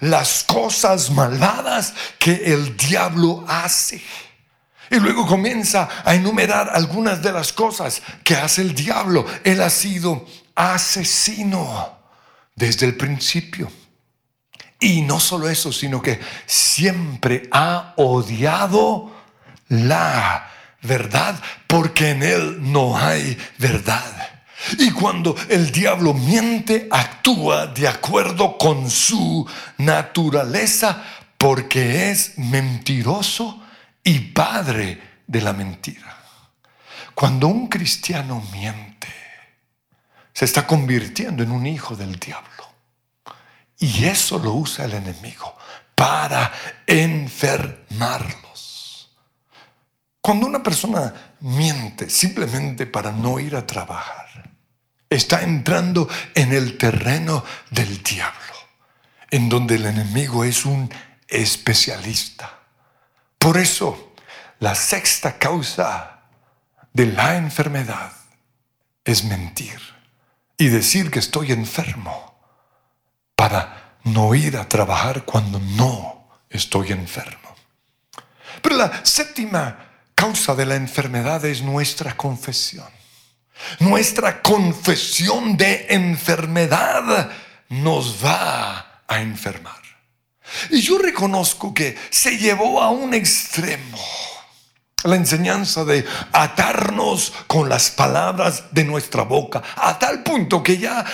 las 0.01 0.43
cosas 0.43 1.11
malvadas 1.13 1.95
que 2.19 2.53
el 2.53 2.77
diablo 2.77 3.45
hace. 3.47 4.03
Y 4.93 5.01
luego 5.01 5.27
comienza 5.27 5.89
a 6.05 6.15
enumerar 6.15 6.69
algunas 6.71 7.23
de 7.23 7.33
las 7.33 7.51
cosas 7.51 8.03
que 8.23 8.35
hace 8.35 8.61
el 8.61 8.75
diablo. 8.75 9.25
Él 9.43 9.63
ha 9.63 9.71
sido 9.71 10.27
asesino 10.55 11.99
desde 12.55 12.85
el 12.85 12.97
principio. 12.99 13.73
Y 14.79 15.01
no 15.01 15.19
solo 15.19 15.49
eso, 15.49 15.73
sino 15.73 16.03
que 16.03 16.21
siempre 16.45 17.49
ha 17.53 17.95
odiado 17.97 19.11
la 19.69 20.51
verdad 20.83 21.41
porque 21.67 22.11
en 22.11 22.23
él 22.23 22.59
no 22.61 22.95
hay 22.95 23.39
verdad. 23.57 24.43
Y 24.79 24.91
cuando 24.91 25.35
el 25.49 25.73
diablo 25.73 26.13
miente, 26.13 26.87
actúa 26.91 27.67
de 27.69 27.89
acuerdo 27.89 28.59
con 28.59 28.91
su 28.91 29.49
naturaleza 29.79 31.03
porque 31.39 32.11
es 32.11 32.37
mentiroso 32.37 33.62
y 34.05 34.19
padre 34.19 35.23
de 35.27 35.41
la 35.41 35.53
mentira. 35.53 36.19
Cuando 37.15 37.49
un 37.49 37.69
cristiano 37.69 38.43
miente, 38.53 39.09
se 40.33 40.45
está 40.45 40.67
convirtiendo 40.67 41.43
en 41.43 41.51
un 41.51 41.67
hijo 41.67 41.95
del 41.95 42.19
diablo. 42.19 42.49
Y 43.79 44.05
eso 44.05 44.39
lo 44.39 44.55
usa 44.55 44.87
el 44.87 44.95
enemigo 44.95 45.57
para 45.95 46.53
enfermarlos. 46.87 49.11
Cuando 50.21 50.47
una 50.47 50.63
persona 50.63 51.13
miente 51.41 52.09
simplemente 52.09 52.87
para 52.87 53.11
no 53.11 53.41
ir 53.41 53.57
a 53.57 53.67
trabajar, 53.67 54.51
está 55.11 55.43
entrando 55.43 56.09
en 56.35 56.53
el 56.53 56.79
terreno 56.79 57.45
del 57.71 58.03
diablo, 58.03 58.55
en 59.31 59.49
donde 59.49 59.75
el 59.75 59.87
enemigo 59.87 60.45
es 60.45 60.65
un 60.65 60.89
especialista 61.29 62.62
por 63.43 63.59
eso, 63.59 64.15
la 64.61 64.77
sexta 64.77 65.37
causa 65.37 66.21
de 66.93 67.07
la 67.07 67.37
enfermedad 67.37 68.13
es 69.05 69.25
mentir 69.25 69.81
y 70.57 70.69
decir 70.69 71.11
que 71.11 71.19
estoy 71.19 71.51
enfermo 71.51 72.41
para 73.35 73.97
no 74.05 74.33
ir 74.37 74.57
a 74.57 74.69
trabajar 74.69 75.25
cuando 75.25 75.59
no 75.59 76.29
estoy 76.49 76.93
enfermo. 76.93 77.57
Pero 78.63 78.77
la 78.77 79.05
séptima 79.05 79.77
causa 80.15 80.55
de 80.55 80.65
la 80.65 80.77
enfermedad 80.77 81.45
es 81.45 81.63
nuestra 81.63 82.17
confesión. 82.17 82.89
Nuestra 83.81 84.41
confesión 84.41 85.57
de 85.57 85.87
enfermedad 85.91 87.29
nos 87.71 88.25
va 88.25 89.03
a 89.09 89.21
enfermar. 89.21 89.82
Y 90.71 90.81
yo 90.81 90.99
reconozco 90.99 91.73
que 91.73 91.97
se 92.11 92.39
llevó 92.39 92.83
a 92.83 92.91
un 92.91 93.15
extremo 93.15 93.99
la 95.05 95.17
enseñanza 95.17 95.85
de 95.85 96.05
atarnos 96.33 97.33
con 97.47 97.69
las 97.69 97.91
palabras 97.91 98.65
de 98.71 98.85
nuestra 98.85 99.23
boca, 99.23 99.63
a 99.77 99.99
tal 99.99 100.23
punto 100.23 100.63
que 100.63 100.79
ya 100.79 101.05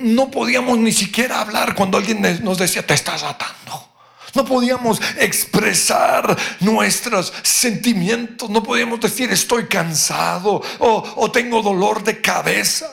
no 0.00 0.30
podíamos 0.30 0.78
ni 0.78 0.92
siquiera 0.92 1.40
hablar 1.40 1.74
cuando 1.74 1.98
alguien 1.98 2.42
nos 2.42 2.58
decía, 2.58 2.86
te 2.86 2.94
estás 2.94 3.22
atando. 3.22 3.86
No 4.34 4.44
podíamos 4.44 5.00
expresar 5.18 6.36
nuestros 6.60 7.32
sentimientos, 7.42 8.50
no 8.50 8.62
podíamos 8.62 9.00
decir 9.00 9.30
estoy 9.32 9.66
cansado 9.66 10.60
o, 10.78 11.30
tengo 11.30 11.62
dolor 11.62 12.04
de 12.04 12.20
cabeza 12.20 12.90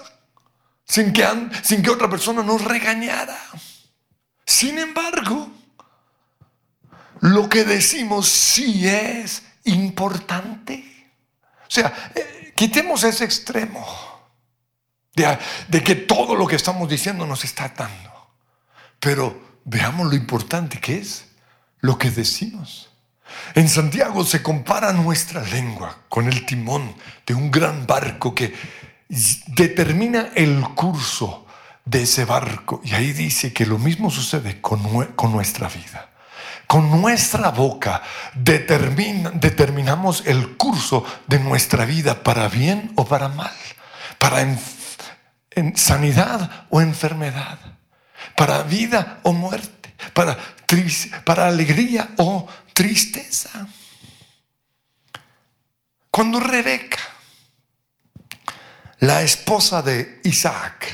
sin 0.86 1.12
que, 1.12 1.28
sin 1.64 1.82
que 1.84 1.90
otra 1.90 2.10
persona 2.10 2.44
nos 2.44 2.64
regañara. 2.64 3.38
Sin 4.46 4.80
embargo, 4.80 5.50
lo 7.24 7.48
que 7.48 7.64
decimos 7.64 8.28
sí 8.28 8.86
es 8.86 9.44
importante. 9.64 10.84
O 11.62 11.72
sea, 11.72 12.12
eh, 12.14 12.52
quitemos 12.54 13.06
ese 13.06 13.24
extremo 13.24 13.88
de, 15.16 15.38
de, 15.70 15.82
que 15.82 15.96
todo 15.96 16.36
lo 16.36 16.46
que 16.46 16.58
estamos 16.58 16.90
diciendo 16.90 17.26
nos 17.26 17.46
está 17.46 17.64
atando. 17.64 18.12
Pero 19.00 19.42
veamos 19.64 20.08
lo 20.08 20.16
importante 20.16 20.82
que 20.82 20.98
es 20.98 21.30
lo 21.80 21.98
que 21.98 22.12
decimos. 22.12 22.90
En 23.56 23.70
Santiago 23.70 24.26
se 24.26 24.44
compara 24.44 24.92
nuestra 24.92 25.44
lengua 25.44 26.00
con 26.10 26.28
el 26.28 26.46
timón 26.46 26.94
de 27.26 27.36
un 27.36 27.50
gran 27.52 27.88
barco 27.88 28.36
que 28.36 28.54
determina 29.48 30.32
el 30.36 30.62
curso 30.76 31.46
de 31.86 32.02
ese 32.04 32.26
barco. 32.26 32.82
Y 32.84 32.96
ahí 32.96 33.14
dice 33.14 33.54
que 33.54 33.66
lo 33.66 33.80
mismo 33.80 34.12
sucede 34.12 34.60
con, 34.60 35.06
con 35.16 35.32
nuestra 35.32 35.70
vida. 35.70 36.10
Con 36.68 37.02
nuestra 37.02 37.50
boca 37.50 38.02
determinamos 38.34 40.24
el 40.26 40.58
curso 40.58 41.06
de 41.28 41.40
nuestra 41.40 41.86
vida 41.86 42.24
para 42.24 42.48
bien 42.48 42.92
o 42.96 43.06
para 43.06 43.28
mal, 43.28 43.54
para 44.18 44.46
sanidad 45.76 46.66
o 46.70 46.82
enfermedad, 46.82 47.60
para 48.36 48.64
vida 48.64 49.20
o 49.24 49.34
muerte, 49.34 49.94
para, 50.14 50.38
para 51.26 51.48
alegría 51.48 52.10
o 52.18 52.48
tristeza. 52.74 53.68
Cuando 56.10 56.40
Rebeca, 56.40 57.00
la 59.00 59.22
esposa 59.22 59.82
de 59.82 60.22
Isaac, 60.24 60.88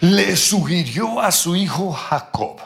le 0.00 0.36
sugirió 0.36 1.20
a 1.20 1.30
su 1.32 1.56
hijo 1.56 1.92
Jacob, 1.92 2.60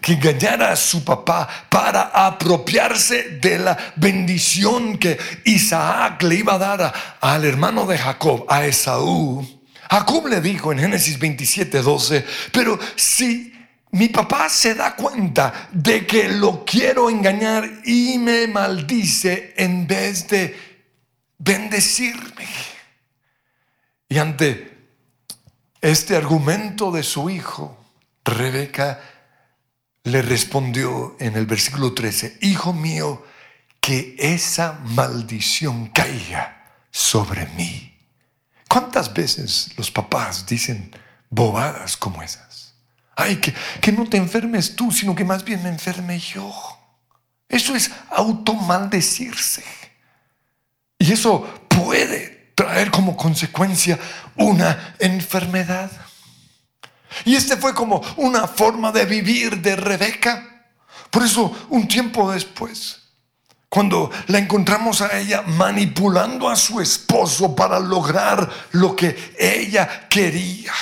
que 0.00 0.12
engañara 0.12 0.72
a 0.72 0.76
su 0.76 1.04
papá 1.04 1.48
para 1.68 2.02
apropiarse 2.14 3.38
de 3.40 3.58
la 3.58 3.76
bendición 3.96 4.98
que 4.98 5.18
Isaac 5.44 6.22
le 6.22 6.36
iba 6.36 6.54
a 6.54 6.58
dar 6.58 6.94
al 7.20 7.44
hermano 7.44 7.86
de 7.86 7.98
Jacob, 7.98 8.44
a 8.48 8.64
Esaú. 8.66 9.46
Jacob 9.90 10.26
le 10.26 10.40
dijo 10.40 10.72
en 10.72 10.80
Génesis 10.80 11.18
27, 11.18 11.82
12, 11.82 12.24
pero 12.52 12.78
si 12.94 13.52
mi 13.90 14.08
papá 14.08 14.48
se 14.48 14.74
da 14.74 14.94
cuenta 14.94 15.68
de 15.72 16.06
que 16.06 16.28
lo 16.28 16.64
quiero 16.64 17.08
engañar 17.08 17.68
y 17.84 18.18
me 18.18 18.46
maldice 18.46 19.54
en 19.56 19.86
vez 19.86 20.28
de 20.28 20.54
bendecirme. 21.38 22.46
Y 24.08 24.18
ante 24.18 24.76
este 25.80 26.16
argumento 26.16 26.90
de 26.90 27.02
su 27.02 27.30
hijo, 27.30 27.76
Rebeca 28.24 29.00
le 30.04 30.22
respondió 30.22 31.16
en 31.20 31.36
el 31.36 31.46
versículo 31.46 31.92
13, 31.94 32.38
Hijo 32.42 32.72
mío, 32.72 33.24
que 33.80 34.16
esa 34.18 34.80
maldición 34.84 35.88
caiga 35.88 36.74
sobre 36.90 37.46
mí. 37.48 37.96
¿Cuántas 38.68 39.12
veces 39.12 39.70
los 39.76 39.90
papás 39.90 40.46
dicen 40.46 40.94
bobadas 41.30 41.96
como 41.96 42.22
esas? 42.22 42.74
Ay, 43.16 43.36
que, 43.36 43.54
que 43.80 43.92
no 43.92 44.08
te 44.08 44.16
enfermes 44.16 44.76
tú, 44.76 44.92
sino 44.92 45.14
que 45.14 45.24
más 45.24 45.44
bien 45.44 45.62
me 45.62 45.68
enferme 45.68 46.18
yo. 46.18 46.52
Eso 47.48 47.74
es 47.74 47.90
automaldecirse. 48.10 49.64
Y 50.98 51.12
eso 51.12 51.42
puede 51.68 52.52
traer 52.54 52.90
como 52.90 53.16
consecuencia 53.16 53.98
una 54.36 54.94
enfermedad. 54.98 55.90
Y 57.24 57.34
este 57.34 57.56
fue 57.56 57.74
como 57.74 58.02
una 58.16 58.46
forma 58.46 58.92
de 58.92 59.04
vivir 59.04 59.60
de 59.60 59.76
Rebeca. 59.76 60.64
Por 61.10 61.22
eso, 61.24 61.66
un 61.70 61.88
tiempo 61.88 62.30
después, 62.32 63.00
cuando 63.68 64.10
la 64.28 64.38
encontramos 64.38 65.00
a 65.00 65.18
ella 65.18 65.42
manipulando 65.42 66.48
a 66.48 66.56
su 66.56 66.80
esposo 66.80 67.54
para 67.54 67.78
lograr 67.78 68.48
lo 68.72 68.94
que 68.96 69.34
ella 69.38 70.08
quería. 70.08 70.72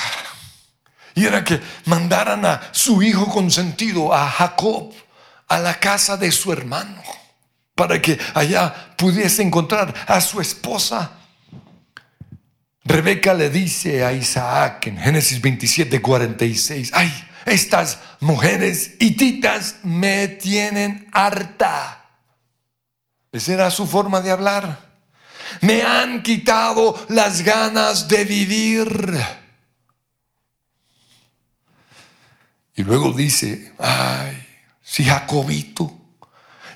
Y 1.14 1.24
era 1.24 1.42
que 1.42 1.60
mandaran 1.86 2.44
a 2.44 2.60
su 2.72 3.02
hijo 3.02 3.26
consentido, 3.26 4.12
a 4.12 4.28
Jacob, 4.28 4.92
a 5.48 5.58
la 5.58 5.78
casa 5.78 6.16
de 6.16 6.30
su 6.30 6.52
hermano. 6.52 7.02
para 7.76 8.00
que 8.00 8.18
allá 8.34 8.94
pudiese 8.96 9.42
encontrar 9.42 9.94
a 10.08 10.20
su 10.20 10.40
esposa. 10.40 11.10
Rebeca 12.86 13.34
le 13.34 13.50
dice 13.50 14.04
a 14.04 14.12
Isaac 14.12 14.86
en 14.86 14.98
Génesis 14.98 15.40
27, 15.40 16.00
46, 16.00 16.92
ay, 16.94 17.12
estas 17.44 17.98
mujeres 18.20 18.92
hititas 19.00 19.76
me 19.82 20.28
tienen 20.28 21.08
harta. 21.12 22.04
Esa 23.32 23.54
era 23.54 23.70
su 23.72 23.86
forma 23.86 24.20
de 24.20 24.30
hablar. 24.30 24.86
Me 25.62 25.82
han 25.82 26.22
quitado 26.22 27.04
las 27.08 27.42
ganas 27.42 28.06
de 28.06 28.24
vivir. 28.24 29.18
Y 32.76 32.84
luego 32.84 33.12
dice, 33.12 33.72
ay, 33.78 34.46
si 34.82 35.04
Jacobito 35.04 35.92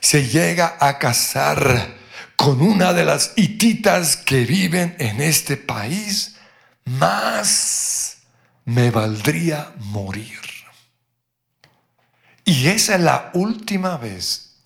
se 0.00 0.26
llega 0.26 0.76
a 0.80 0.98
casar 0.98 1.99
con 2.36 2.60
una 2.60 2.92
de 2.92 3.04
las 3.04 3.32
hititas 3.36 4.16
que 4.16 4.44
viven 4.44 4.96
en 4.98 5.20
este 5.20 5.56
país, 5.56 6.36
más 6.84 8.18
me 8.64 8.90
valdría 8.90 9.72
morir. 9.78 10.40
Y 12.44 12.66
esa 12.68 12.96
es 12.96 13.00
la 13.00 13.30
última 13.34 13.96
vez 13.96 14.56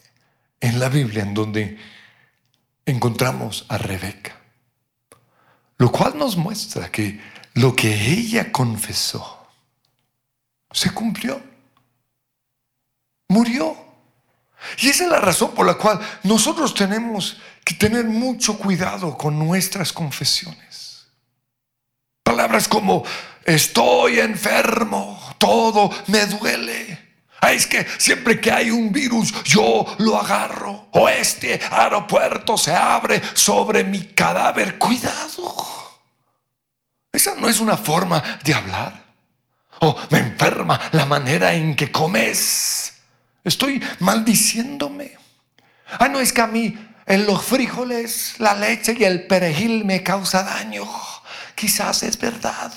en 0.60 0.78
la 0.78 0.88
Biblia 0.88 1.22
en 1.22 1.34
donde 1.34 1.78
encontramos 2.86 3.66
a 3.68 3.78
Rebeca. 3.78 4.40
Lo 5.76 5.90
cual 5.90 6.16
nos 6.16 6.36
muestra 6.36 6.90
que 6.90 7.20
lo 7.54 7.74
que 7.74 8.10
ella 8.10 8.50
confesó 8.52 9.48
se 10.70 10.90
cumplió. 10.92 11.42
Murió. 13.28 13.83
Y 14.78 14.88
esa 14.88 15.04
es 15.04 15.10
la 15.10 15.20
razón 15.20 15.52
por 15.52 15.66
la 15.66 15.74
cual 15.74 16.00
nosotros 16.22 16.74
tenemos 16.74 17.38
que 17.64 17.74
tener 17.74 18.04
mucho 18.04 18.58
cuidado 18.58 19.16
con 19.16 19.38
nuestras 19.38 19.92
confesiones. 19.92 21.06
Palabras 22.22 22.68
como 22.68 23.04
estoy 23.44 24.20
enfermo, 24.20 25.20
todo 25.38 25.90
me 26.08 26.26
duele. 26.26 27.04
Es 27.50 27.66
que 27.66 27.86
siempre 27.98 28.40
que 28.40 28.50
hay 28.50 28.70
un 28.70 28.90
virus 28.90 29.32
yo 29.44 29.84
lo 29.98 30.18
agarro. 30.18 30.88
O 30.92 31.08
este 31.08 31.60
aeropuerto 31.70 32.56
se 32.56 32.74
abre 32.74 33.20
sobre 33.34 33.84
mi 33.84 34.02
cadáver. 34.08 34.78
Cuidado. 34.78 35.74
Esa 37.12 37.34
no 37.36 37.48
es 37.48 37.60
una 37.60 37.76
forma 37.76 38.22
de 38.42 38.54
hablar. 38.54 39.04
O 39.80 39.96
me 40.10 40.18
enferma 40.18 40.80
la 40.92 41.04
manera 41.04 41.52
en 41.54 41.76
que 41.76 41.92
comes. 41.92 42.93
Estoy 43.44 43.82
maldiciéndome. 44.00 45.16
Ah, 45.98 46.08
no 46.08 46.18
es 46.18 46.32
que 46.32 46.40
a 46.40 46.46
mí 46.46 46.76
en 47.06 47.26
los 47.26 47.44
frijoles, 47.44 48.36
la 48.38 48.54
leche 48.54 48.96
y 48.98 49.04
el 49.04 49.26
perejil 49.26 49.84
me 49.84 50.02
causa 50.02 50.42
daño. 50.42 50.88
Quizás 51.54 52.02
es 52.02 52.18
verdad, 52.18 52.72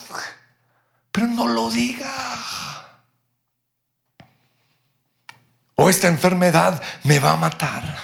pero 1.12 1.28
no 1.28 1.48
lo 1.48 1.72
diga. 1.72 2.12
O 5.76 5.90
esta 5.90 6.08
enfermedad 6.08 6.82
me 7.04 7.20
va 7.20 7.34
a 7.34 7.38
matar. 7.38 7.98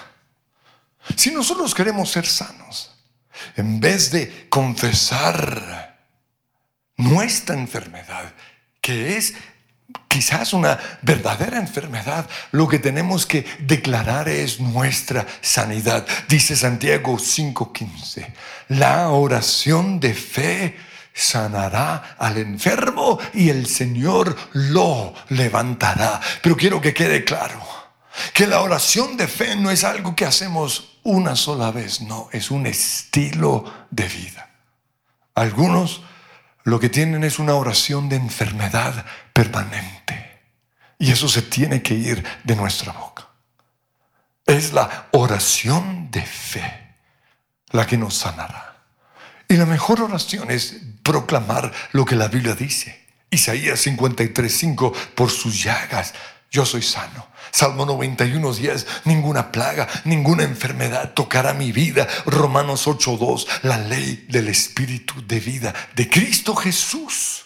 Si 1.15 1.31
nosotros 1.31 1.75
queremos 1.75 2.09
ser 2.09 2.25
sanos, 2.25 2.95
en 3.55 3.79
vez 3.79 4.11
de 4.11 4.47
confesar 4.47 5.99
nuestra 6.95 7.55
enfermedad, 7.55 8.33
que 8.79 9.17
es 9.17 9.33
quizás 10.07 10.53
una 10.53 10.79
verdadera 11.01 11.57
enfermedad, 11.57 12.29
lo 12.51 12.67
que 12.67 12.79
tenemos 12.79 13.25
que 13.25 13.45
declarar 13.59 14.29
es 14.29 14.59
nuestra 14.59 15.25
sanidad. 15.41 16.05
Dice 16.29 16.55
Santiago 16.55 17.17
5:15, 17.17 18.33
la 18.69 19.09
oración 19.09 19.99
de 19.99 20.13
fe 20.13 20.77
sanará 21.13 22.15
al 22.17 22.37
enfermo 22.37 23.19
y 23.33 23.49
el 23.49 23.67
Señor 23.67 24.35
lo 24.53 25.13
levantará. 25.29 26.19
Pero 26.41 26.57
quiero 26.57 26.81
que 26.81 26.93
quede 26.93 27.23
claro 27.23 27.61
que 28.33 28.47
la 28.47 28.61
oración 28.61 29.17
de 29.17 29.27
fe 29.27 29.55
no 29.55 29.71
es 29.71 29.83
algo 29.83 30.15
que 30.15 30.25
hacemos 30.25 30.99
una 31.03 31.35
sola 31.35 31.71
vez, 31.71 32.01
no, 32.01 32.29
es 32.31 32.51
un 32.51 32.65
estilo 32.65 33.65
de 33.91 34.07
vida. 34.07 34.49
Algunos 35.35 36.01
lo 36.63 36.79
que 36.79 36.89
tienen 36.89 37.23
es 37.23 37.39
una 37.39 37.55
oración 37.55 38.09
de 38.09 38.15
enfermedad 38.15 39.05
permanente. 39.33 40.41
Y 40.97 41.11
eso 41.11 41.27
se 41.27 41.41
tiene 41.41 41.81
que 41.81 41.93
ir 41.93 42.23
de 42.43 42.55
nuestra 42.55 42.93
boca. 42.93 43.27
Es 44.45 44.73
la 44.73 45.07
oración 45.11 46.09
de 46.11 46.21
fe 46.21 46.95
la 47.71 47.85
que 47.85 47.97
nos 47.97 48.15
sanará. 48.15 48.85
Y 49.47 49.55
la 49.55 49.65
mejor 49.65 50.01
oración 50.01 50.49
es 50.51 50.77
proclamar 51.03 51.71
lo 51.91 52.05
que 52.05 52.15
la 52.15 52.27
Biblia 52.27 52.55
dice. 52.55 53.03
Isaías 53.29 53.85
53:5, 53.85 54.93
por 55.15 55.29
sus 55.31 55.63
llagas 55.63 56.13
yo 56.53 56.65
soy 56.65 56.83
sano. 56.83 57.27
Salmo 57.51 57.85
91, 57.85 58.53
10, 58.53 58.87
ninguna 59.05 59.51
plaga, 59.51 59.87
ninguna 60.05 60.43
enfermedad 60.43 61.13
tocará 61.13 61.53
mi 61.53 61.71
vida. 61.71 62.07
Romanos 62.25 62.87
8, 62.87 63.17
2, 63.17 63.47
la 63.63 63.79
ley 63.79 64.25
del 64.29 64.47
Espíritu 64.47 65.15
de 65.27 65.39
vida 65.39 65.73
de 65.95 66.09
Cristo 66.09 66.55
Jesús 66.55 67.45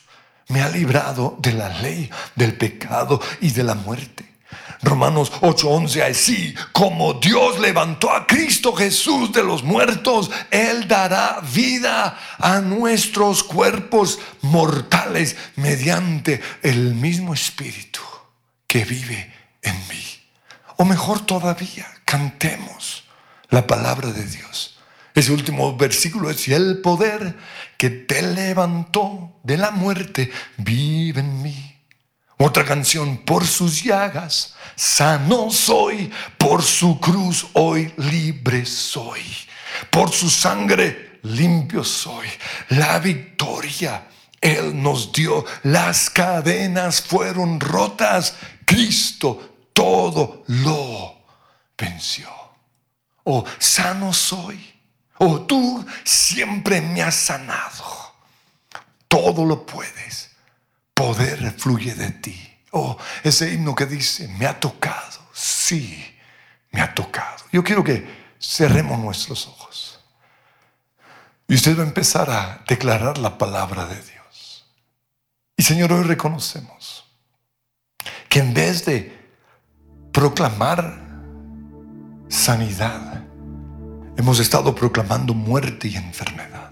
me 0.50 0.62
ha 0.62 0.70
librado 0.70 1.38
de 1.40 1.54
la 1.54 1.70
ley, 1.70 2.10
del 2.36 2.56
pecado 2.56 3.22
y 3.42 3.52
de 3.52 3.64
la 3.64 3.76
muerte. 3.76 4.26
Romanos 4.82 5.32
8:11, 5.42 6.04
así 6.04 6.54
como 6.72 7.16
Dios 7.16 7.60
levantó 7.60 8.12
a 8.12 8.28
Cristo 8.28 8.74
Jesús 8.74 9.34
de 9.34 9.44
los 9.44 9.64
muertos, 9.64 10.30
Él 10.52 10.88
dará 10.88 11.42
vida 11.42 12.18
a 12.38 12.60
nuestros 12.60 13.44
cuerpos 13.44 14.20
mortales 14.42 15.36
mediante 15.56 16.42
el 16.62 16.94
mismo 16.94 17.34
Espíritu 17.34 18.02
que 18.78 18.86
vive 18.86 19.34
en 19.64 19.74
mí. 19.90 20.06
O 20.76 20.86
mejor 20.86 21.26
todavía, 21.26 21.88
cantemos 22.06 23.06
la 23.50 23.66
palabra 23.66 24.12
de 24.12 24.24
Dios. 24.24 24.78
Ese 25.16 25.32
último 25.32 25.76
versículo 25.76 26.30
es, 26.30 26.48
y 26.48 26.54
el 26.54 26.78
poder 26.82 27.36
que 27.76 27.90
te 27.90 28.22
levantó 28.22 29.40
de 29.42 29.58
la 29.58 29.72
muerte 29.72 30.32
vive 30.58 31.22
en 31.22 31.42
mí. 31.42 31.76
Otra 32.38 32.66
canción, 32.66 33.18
por 33.26 33.48
sus 33.48 33.84
llagas, 33.84 34.54
sano 34.76 35.50
soy, 35.50 36.12
por 36.38 36.62
su 36.62 37.00
cruz 37.00 37.48
hoy 37.54 37.92
libre 37.98 38.64
soy, 38.64 39.24
por 39.90 40.12
su 40.12 40.30
sangre 40.30 41.20
limpio 41.24 41.84
soy. 41.84 42.28
La 42.70 43.00
victoria 43.00 44.08
Él 44.40 44.80
nos 44.80 45.12
dio, 45.12 45.46
las 45.64 46.12
cadenas 46.12 47.02
fueron 47.02 47.60
rotas, 47.60 48.36
Cristo 48.68 49.70
todo 49.72 50.44
lo 50.48 51.24
venció. 51.78 52.30
O 53.24 53.46
sano 53.58 54.12
soy. 54.12 54.62
O 55.20 55.42
tú 55.44 55.86
siempre 56.04 56.82
me 56.82 57.02
has 57.02 57.16
sanado. 57.16 58.14
Todo 59.08 59.46
lo 59.46 59.66
puedes. 59.66 60.32
Poder 60.94 61.54
fluye 61.58 61.96
de 61.96 62.12
ti. 62.12 62.60
O 62.72 62.98
ese 63.24 63.54
himno 63.54 63.74
que 63.74 63.86
dice, 63.86 64.28
me 64.28 64.46
ha 64.46 64.60
tocado. 64.60 65.30
Sí, 65.34 66.20
me 66.72 66.82
ha 66.82 66.94
tocado. 66.94 67.46
Yo 67.54 67.64
quiero 67.64 67.86
que 67.86 68.06
cerremos 68.38 69.00
nuestros 69.00 69.48
ojos. 69.48 70.02
Y 71.48 71.56
usted 71.56 71.78
va 71.78 71.84
a 71.84 71.88
empezar 71.88 72.30
a 72.30 72.66
declarar 72.68 73.18
la 73.18 73.38
palabra 73.38 73.86
de 73.86 73.96
Dios. 73.96 74.66
Y 75.56 75.64
Señor, 75.64 75.94
hoy 75.94 76.04
reconocemos 76.04 77.07
que 78.30 78.40
en 78.40 78.54
vez 78.54 78.86
de 78.86 79.18
proclamar 80.12 81.00
sanidad, 82.30 83.24
hemos 84.18 84.40
estado 84.40 84.74
proclamando 84.76 85.34
muerte 85.34 85.88
y 85.88 85.96
enfermedad. 85.96 86.72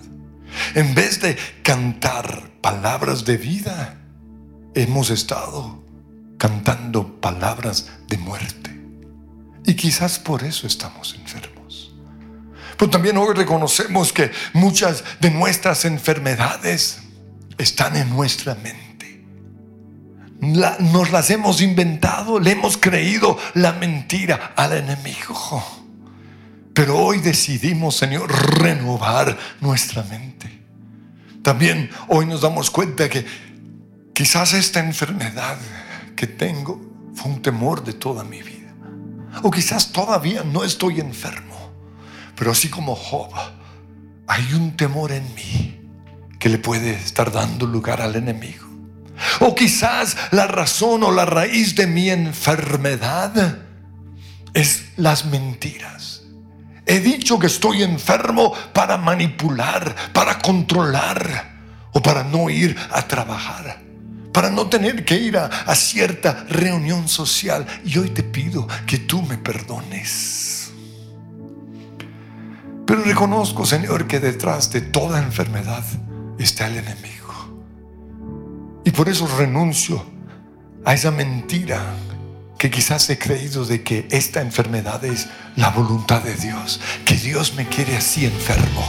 En 0.74 0.96
vez 0.96 1.22
de 1.22 1.38
cantar 1.64 2.50
palabras 2.62 3.26
de 3.26 3.38
vida, 3.38 3.98
hemos 4.74 5.10
estado 5.10 5.84
cantando 6.38 7.20
palabras 7.22 7.90
de 8.08 8.18
muerte. 8.18 8.82
Y 9.66 9.76
quizás 9.76 10.20
por 10.20 10.44
eso 10.44 10.68
estamos 10.68 11.16
enfermos. 11.16 11.96
Pero 12.78 12.92
también 12.92 13.18
hoy 13.18 13.34
reconocemos 13.34 14.12
que 14.12 14.32
muchas 14.54 15.04
de 15.20 15.32
nuestras 15.32 15.86
enfermedades 15.86 17.00
están 17.58 17.96
en 17.96 18.10
nuestra 18.10 18.56
mente 18.56 18.85
nos 20.40 21.12
las 21.12 21.30
hemos 21.30 21.62
inventado, 21.62 22.40
le 22.40 22.52
hemos 22.52 22.78
creído 22.78 23.38
la 23.54 23.74
mentira 23.74 24.54
al 24.56 24.74
enemigo. 24.74 25.64
Pero 26.74 26.98
hoy 26.98 27.20
decidimos, 27.20 27.96
Señor, 27.96 28.32
renovar 28.60 29.38
nuestra 29.62 30.04
mente. 30.04 30.62
También 31.42 31.90
hoy 32.08 32.26
nos 32.26 32.42
damos 32.42 32.70
cuenta 32.70 33.08
que 33.08 33.26
quizás 34.14 34.54
esta 34.54 34.80
enfermedad 34.80 35.58
que 36.16 36.28
tengo 36.28 36.82
fue 37.14 37.32
un 37.32 37.42
temor 37.42 37.84
de 37.84 37.94
toda 37.94 38.24
mi 38.24 38.42
vida. 38.42 38.74
O 39.44 39.52
quizás 39.52 39.92
todavía 39.92 40.44
no 40.44 40.64
estoy 40.64 41.00
enfermo, 41.00 41.56
pero 42.36 42.52
así 42.52 42.70
como 42.70 42.96
Job, 42.96 43.30
hay 44.28 44.54
un 44.54 44.76
temor 44.76 45.12
en 45.12 45.24
mí 45.36 45.80
que 46.40 46.50
le 46.50 46.58
puede 46.58 46.92
estar 46.92 47.32
dando 47.32 47.66
lugar 47.66 48.02
al 48.02 48.16
enemigo. 48.16 48.65
O 49.40 49.56
quizás 49.56 50.18
la 50.32 50.48
razón 50.48 51.04
o 51.04 51.12
la 51.12 51.26
raíz 51.26 51.76
de 51.76 51.88
mi 51.88 52.10
enfermedad 52.10 53.60
es 54.54 54.86
las 54.98 55.26
mentiras. 55.26 56.24
He 56.86 57.00
dicho 57.00 57.40
que 57.40 57.48
estoy 57.48 57.84
enfermo 57.84 58.54
para 58.74 58.98
manipular, 58.98 59.96
para 60.14 60.40
controlar 60.40 61.56
o 61.92 62.02
para 62.02 62.24
no 62.24 62.50
ir 62.50 62.76
a 62.92 63.02
trabajar, 63.08 63.80
para 64.32 64.52
no 64.52 64.68
tener 64.68 65.04
que 65.04 65.16
ir 65.16 65.38
a, 65.38 65.76
cierta 65.76 66.46
reunión 66.48 67.08
social. 67.08 67.66
Y 67.84 67.98
hoy 67.98 68.10
te 68.10 68.22
pido 68.22 68.68
que 68.86 69.00
tú 69.00 69.22
me 69.24 69.38
perdones. 69.38 70.72
Pero 72.86 73.02
reconozco, 73.04 73.66
Señor, 73.66 74.06
que 74.06 74.20
detrás 74.20 74.72
de 74.72 74.82
toda 74.82 75.20
enfermedad 75.20 75.84
está 76.38 76.68
el 76.68 76.78
enemigo. 76.78 77.15
Y 78.86 78.92
por 78.92 79.10
eso 79.10 79.28
renuncio 79.28 80.06
a 80.86 80.94
esa 80.94 81.10
mentira 81.10 81.82
que 82.60 82.70
quizás 82.70 83.10
he 83.10 83.18
creído 83.18 83.66
de 83.66 83.82
que 83.82 84.08
esta 84.12 84.42
enfermedad 84.42 85.04
es 85.04 85.28
la 85.56 85.72
voluntad 85.72 86.22
de 86.22 86.36
Dios, 86.36 86.80
que 87.04 87.16
Dios 87.16 87.56
me 87.56 87.68
quiere 87.68 87.98
así 87.98 88.26
enfermo. 88.26 88.88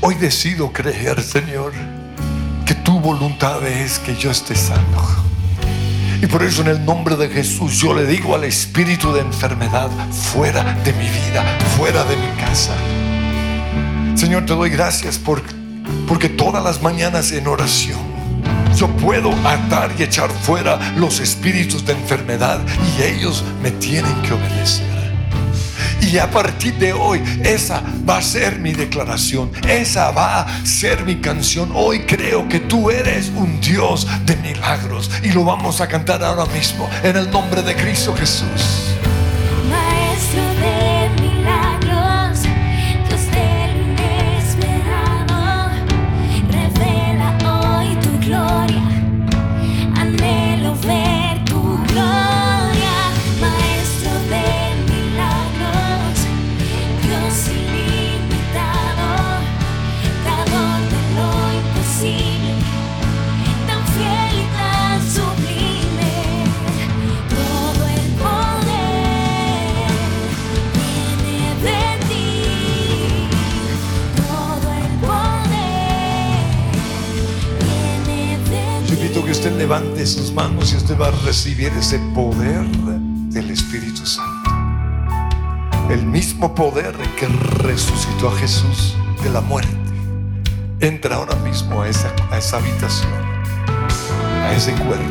Hoy 0.00 0.16
decido 0.16 0.72
creer, 0.72 1.22
Señor, 1.22 1.72
que 2.66 2.74
tu 2.74 2.98
voluntad 2.98 3.64
es 3.64 4.00
que 4.00 4.16
yo 4.16 4.32
esté 4.32 4.56
sano. 4.56 5.06
Y 6.20 6.26
por 6.26 6.42
eso 6.42 6.62
en 6.62 6.68
el 6.68 6.84
nombre 6.84 7.14
de 7.16 7.28
Jesús 7.28 7.78
yo 7.78 7.94
le 7.94 8.06
digo 8.06 8.34
al 8.34 8.42
espíritu 8.42 9.12
de 9.12 9.20
enfermedad, 9.20 9.88
fuera 10.10 10.64
de 10.82 10.92
mi 10.94 11.08
vida, 11.08 11.44
fuera 11.76 12.04
de 12.04 12.16
mi 12.16 12.28
casa. 12.40 12.74
Señor, 14.16 14.46
te 14.46 14.54
doy 14.54 14.70
gracias 14.70 15.16
por, 15.16 15.42
porque 16.08 16.28
todas 16.28 16.64
las 16.64 16.82
mañanas 16.82 17.30
en 17.30 17.46
oración 17.46 18.05
yo 18.76 18.88
puedo 18.88 19.32
atar 19.46 19.90
y 19.98 20.02
echar 20.02 20.30
fuera 20.30 20.78
los 20.96 21.20
espíritus 21.20 21.84
de 21.84 21.94
enfermedad 21.94 22.60
y 22.98 23.02
ellos 23.02 23.42
me 23.62 23.70
tienen 23.70 24.14
que 24.22 24.34
obedecer. 24.34 24.96
Y 26.02 26.18
a 26.18 26.30
partir 26.30 26.74
de 26.74 26.92
hoy, 26.92 27.22
esa 27.42 27.82
va 28.08 28.18
a 28.18 28.22
ser 28.22 28.58
mi 28.58 28.72
declaración, 28.72 29.50
esa 29.66 30.10
va 30.10 30.42
a 30.42 30.66
ser 30.66 31.04
mi 31.04 31.16
canción. 31.16 31.70
Hoy 31.74 32.00
creo 32.00 32.48
que 32.48 32.60
tú 32.60 32.90
eres 32.90 33.32
un 33.34 33.60
Dios 33.60 34.06
de 34.24 34.36
milagros 34.36 35.10
y 35.22 35.30
lo 35.30 35.44
vamos 35.44 35.80
a 35.80 35.88
cantar 35.88 36.22
ahora 36.22 36.46
mismo 36.52 36.88
en 37.02 37.16
el 37.16 37.30
nombre 37.30 37.62
de 37.62 37.74
Cristo 37.74 38.14
Jesús. 38.14 38.85
Levante 79.56 80.06
sus 80.06 80.32
manos 80.32 80.72
y 80.72 80.76
usted 80.76 80.98
va 80.98 81.08
a 81.08 81.10
recibir 81.24 81.72
ese 81.78 81.98
poder 82.14 82.64
del 83.30 83.50
Espíritu 83.50 84.04
Santo. 84.06 84.50
El 85.90 86.06
mismo 86.06 86.54
poder 86.54 86.94
que 87.16 87.26
resucitó 87.26 88.28
a 88.28 88.36
Jesús 88.38 88.96
de 89.22 89.30
la 89.30 89.40
muerte. 89.40 89.76
Entra 90.80 91.16
ahora 91.16 91.34
mismo 91.36 91.82
a 91.82 91.88
esa, 91.88 92.14
a 92.30 92.38
esa 92.38 92.58
habitación, 92.58 93.12
a 94.42 94.52
ese 94.52 94.72
cuerpo. 94.72 95.04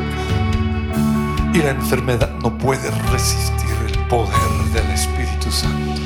Y 1.54 1.58
la 1.60 1.72
enfermedad 1.72 2.32
no 2.42 2.58
puede 2.58 2.92
resistir 3.12 3.76
el 3.88 3.98
poder 4.08 4.34
del 4.74 4.90
Espíritu 4.92 5.52
Santo. 5.52 6.02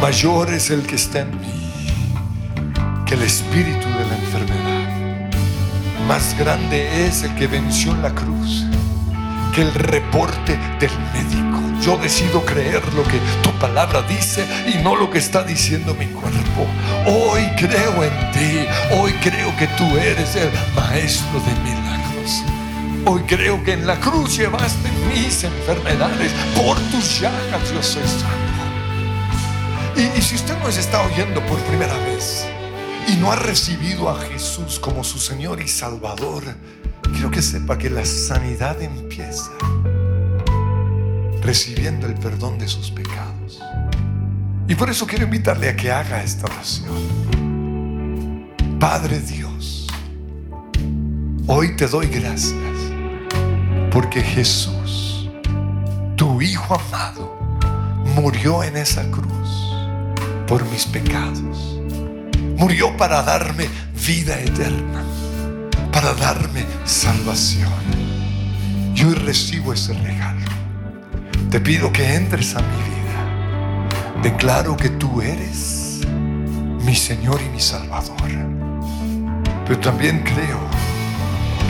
Mayor 0.00 0.52
es 0.52 0.70
el 0.70 0.82
que 0.86 0.96
está 0.96 1.20
en 1.20 1.30
mí 1.40 1.58
que 3.06 3.14
el 3.14 3.22
espíritu 3.22 3.88
de 3.88 4.06
la 4.06 4.16
enfermedad 4.16 4.67
más 6.08 6.34
grande 6.38 7.06
es 7.06 7.22
el 7.22 7.34
que 7.34 7.46
venció 7.46 7.92
en 7.92 8.00
la 8.00 8.10
cruz 8.14 8.64
que 9.54 9.60
el 9.60 9.74
reporte 9.74 10.58
del 10.80 10.90
médico. 11.12 11.60
Yo 11.82 11.98
decido 11.98 12.44
creer 12.46 12.82
lo 12.94 13.02
que 13.04 13.18
tu 13.42 13.50
palabra 13.58 14.00
dice 14.02 14.46
y 14.66 14.82
no 14.82 14.96
lo 14.96 15.10
que 15.10 15.18
está 15.18 15.42
diciendo 15.42 15.94
mi 15.94 16.06
cuerpo. 16.06 16.66
Hoy 17.06 17.42
creo 17.58 18.02
en 18.02 18.32
ti. 18.32 18.66
Hoy 18.92 19.12
creo 19.22 19.54
que 19.58 19.66
tú 19.76 19.84
eres 19.98 20.34
el 20.36 20.50
maestro 20.74 21.40
de 21.40 21.54
milagros. 21.62 22.42
Hoy 23.04 23.22
creo 23.26 23.62
que 23.62 23.74
en 23.74 23.86
la 23.86 24.00
cruz 24.00 24.38
llevaste 24.38 24.88
mis 25.14 25.44
enfermedades. 25.44 26.32
Por 26.56 26.78
tus 26.90 27.20
llagas 27.20 27.70
yo 27.70 27.82
soy 27.82 28.02
sano. 28.02 28.48
Y, 29.94 30.18
y 30.18 30.22
si 30.22 30.36
usted 30.36 30.58
nos 30.60 30.78
está 30.78 31.02
oyendo 31.02 31.44
por 31.46 31.58
primera 31.64 31.94
vez, 31.98 32.46
no 33.18 33.32
ha 33.32 33.36
recibido 33.36 34.08
a 34.08 34.20
Jesús 34.20 34.78
como 34.78 35.02
su 35.02 35.18
Señor 35.18 35.60
y 35.60 35.68
Salvador, 35.68 36.44
quiero 37.12 37.30
que 37.30 37.42
sepa 37.42 37.76
que 37.76 37.90
la 37.90 38.04
sanidad 38.04 38.80
empieza 38.80 39.50
recibiendo 41.42 42.06
el 42.06 42.14
perdón 42.14 42.58
de 42.58 42.68
sus 42.68 42.90
pecados. 42.90 43.60
Y 44.68 44.74
por 44.74 44.90
eso 44.90 45.06
quiero 45.06 45.24
invitarle 45.24 45.68
a 45.68 45.76
que 45.76 45.90
haga 45.90 46.22
esta 46.22 46.46
oración. 46.46 47.08
Padre 48.78 49.18
Dios, 49.20 49.86
hoy 51.46 51.74
te 51.76 51.86
doy 51.86 52.06
gracias 52.08 52.54
porque 53.90 54.20
Jesús, 54.20 55.28
tu 56.16 56.40
Hijo 56.40 56.74
amado, 56.74 57.36
murió 58.14 58.62
en 58.62 58.76
esa 58.76 59.10
cruz 59.10 59.74
por 60.46 60.64
mis 60.70 60.84
pecados 60.86 61.77
Murió 62.58 62.96
para 62.96 63.22
darme 63.22 63.68
vida 64.04 64.36
eterna, 64.40 65.04
para 65.92 66.12
darme 66.14 66.66
salvación. 66.84 67.72
Y 68.96 69.04
hoy 69.04 69.14
recibo 69.14 69.72
ese 69.72 69.94
regalo. 69.94 70.44
Te 71.52 71.60
pido 71.60 71.92
que 71.92 72.16
entres 72.16 72.56
a 72.56 72.60
mi 72.60 72.66
vida. 72.66 74.22
Declaro 74.24 74.76
que 74.76 74.88
tú 74.88 75.22
eres 75.22 76.00
mi 76.84 76.96
Señor 76.96 77.40
y 77.40 77.48
mi 77.48 77.60
Salvador. 77.60 78.16
Pero 79.64 79.78
también 79.78 80.24
creo 80.24 80.58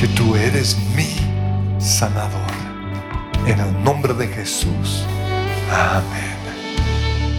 que 0.01 0.09
tú 0.09 0.37
eres 0.37 0.75
mi 0.97 1.15
sanador. 1.79 2.41
En 3.47 3.61
el 3.61 3.85
nombre 3.85 4.15
de 4.15 4.27
Jesús. 4.27 5.05
Amén. 5.71 6.29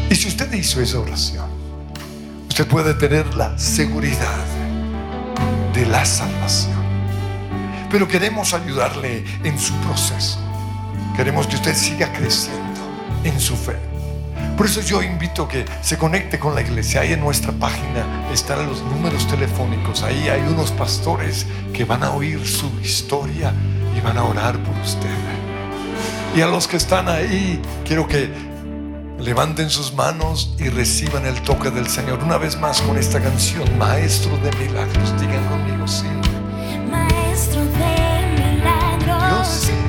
Y 0.07 0.13
si 0.13 0.27
usted 0.27 0.53
hizo 0.53 0.81
esa 0.81 0.99
oración, 0.99 1.48
usted 2.59 2.71
puede 2.73 2.93
tener 2.93 3.35
la 3.35 3.57
seguridad 3.57 4.45
de 5.73 5.85
la 5.85 6.03
salvación. 6.03 6.75
Pero 7.89 8.05
queremos 8.05 8.53
ayudarle 8.53 9.23
en 9.45 9.57
su 9.57 9.73
proceso. 9.75 10.41
Queremos 11.15 11.47
que 11.47 11.55
usted 11.55 11.73
siga 11.73 12.11
creciendo 12.11 12.81
en 13.23 13.39
su 13.39 13.55
fe. 13.55 13.77
Por 14.57 14.65
eso 14.65 14.81
yo 14.81 15.01
invito 15.01 15.47
que 15.47 15.63
se 15.81 15.97
conecte 15.97 16.37
con 16.37 16.53
la 16.53 16.59
iglesia. 16.59 16.99
Ahí 16.99 17.13
en 17.13 17.21
nuestra 17.21 17.53
página 17.53 18.29
están 18.33 18.67
los 18.67 18.83
números 18.83 19.25
telefónicos. 19.29 20.03
Ahí 20.03 20.27
hay 20.27 20.41
unos 20.41 20.71
pastores 20.73 21.45
que 21.71 21.85
van 21.85 22.03
a 22.03 22.11
oír 22.11 22.45
su 22.45 22.69
historia 22.81 23.53
y 23.97 24.01
van 24.01 24.17
a 24.17 24.25
orar 24.25 24.61
por 24.61 24.75
usted. 24.79 25.07
Y 26.35 26.41
a 26.41 26.47
los 26.47 26.67
que 26.67 26.75
están 26.75 27.07
ahí, 27.07 27.61
quiero 27.85 28.05
que 28.05 28.48
Levanten 29.19 29.69
sus 29.69 29.93
manos 29.93 30.55
y 30.57 30.69
reciban 30.69 31.25
el 31.25 31.41
toque 31.41 31.71
del 31.71 31.87
Señor. 31.87 32.23
Una 32.23 32.37
vez 32.37 32.57
más 32.57 32.81
con 32.81 32.97
esta 32.97 33.21
canción, 33.21 33.77
Maestro 33.77 34.37
de 34.37 34.51
Milagros. 34.53 35.19
Digan 35.19 35.45
conmigo, 35.47 35.87
sí. 35.87 36.05
Maestro 36.89 37.61
de 37.61 38.55
Milagros. 38.55 39.23
Dios, 39.27 39.67
Dios 39.67 39.88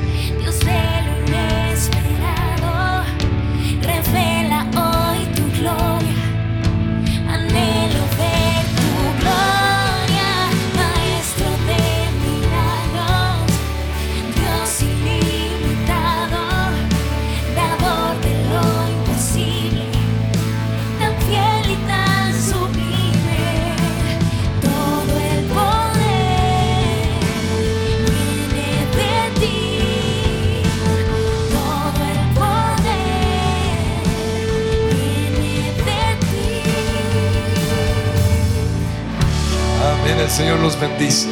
Señor 40.41 40.59
los 40.59 40.79
bendice. 40.79 41.30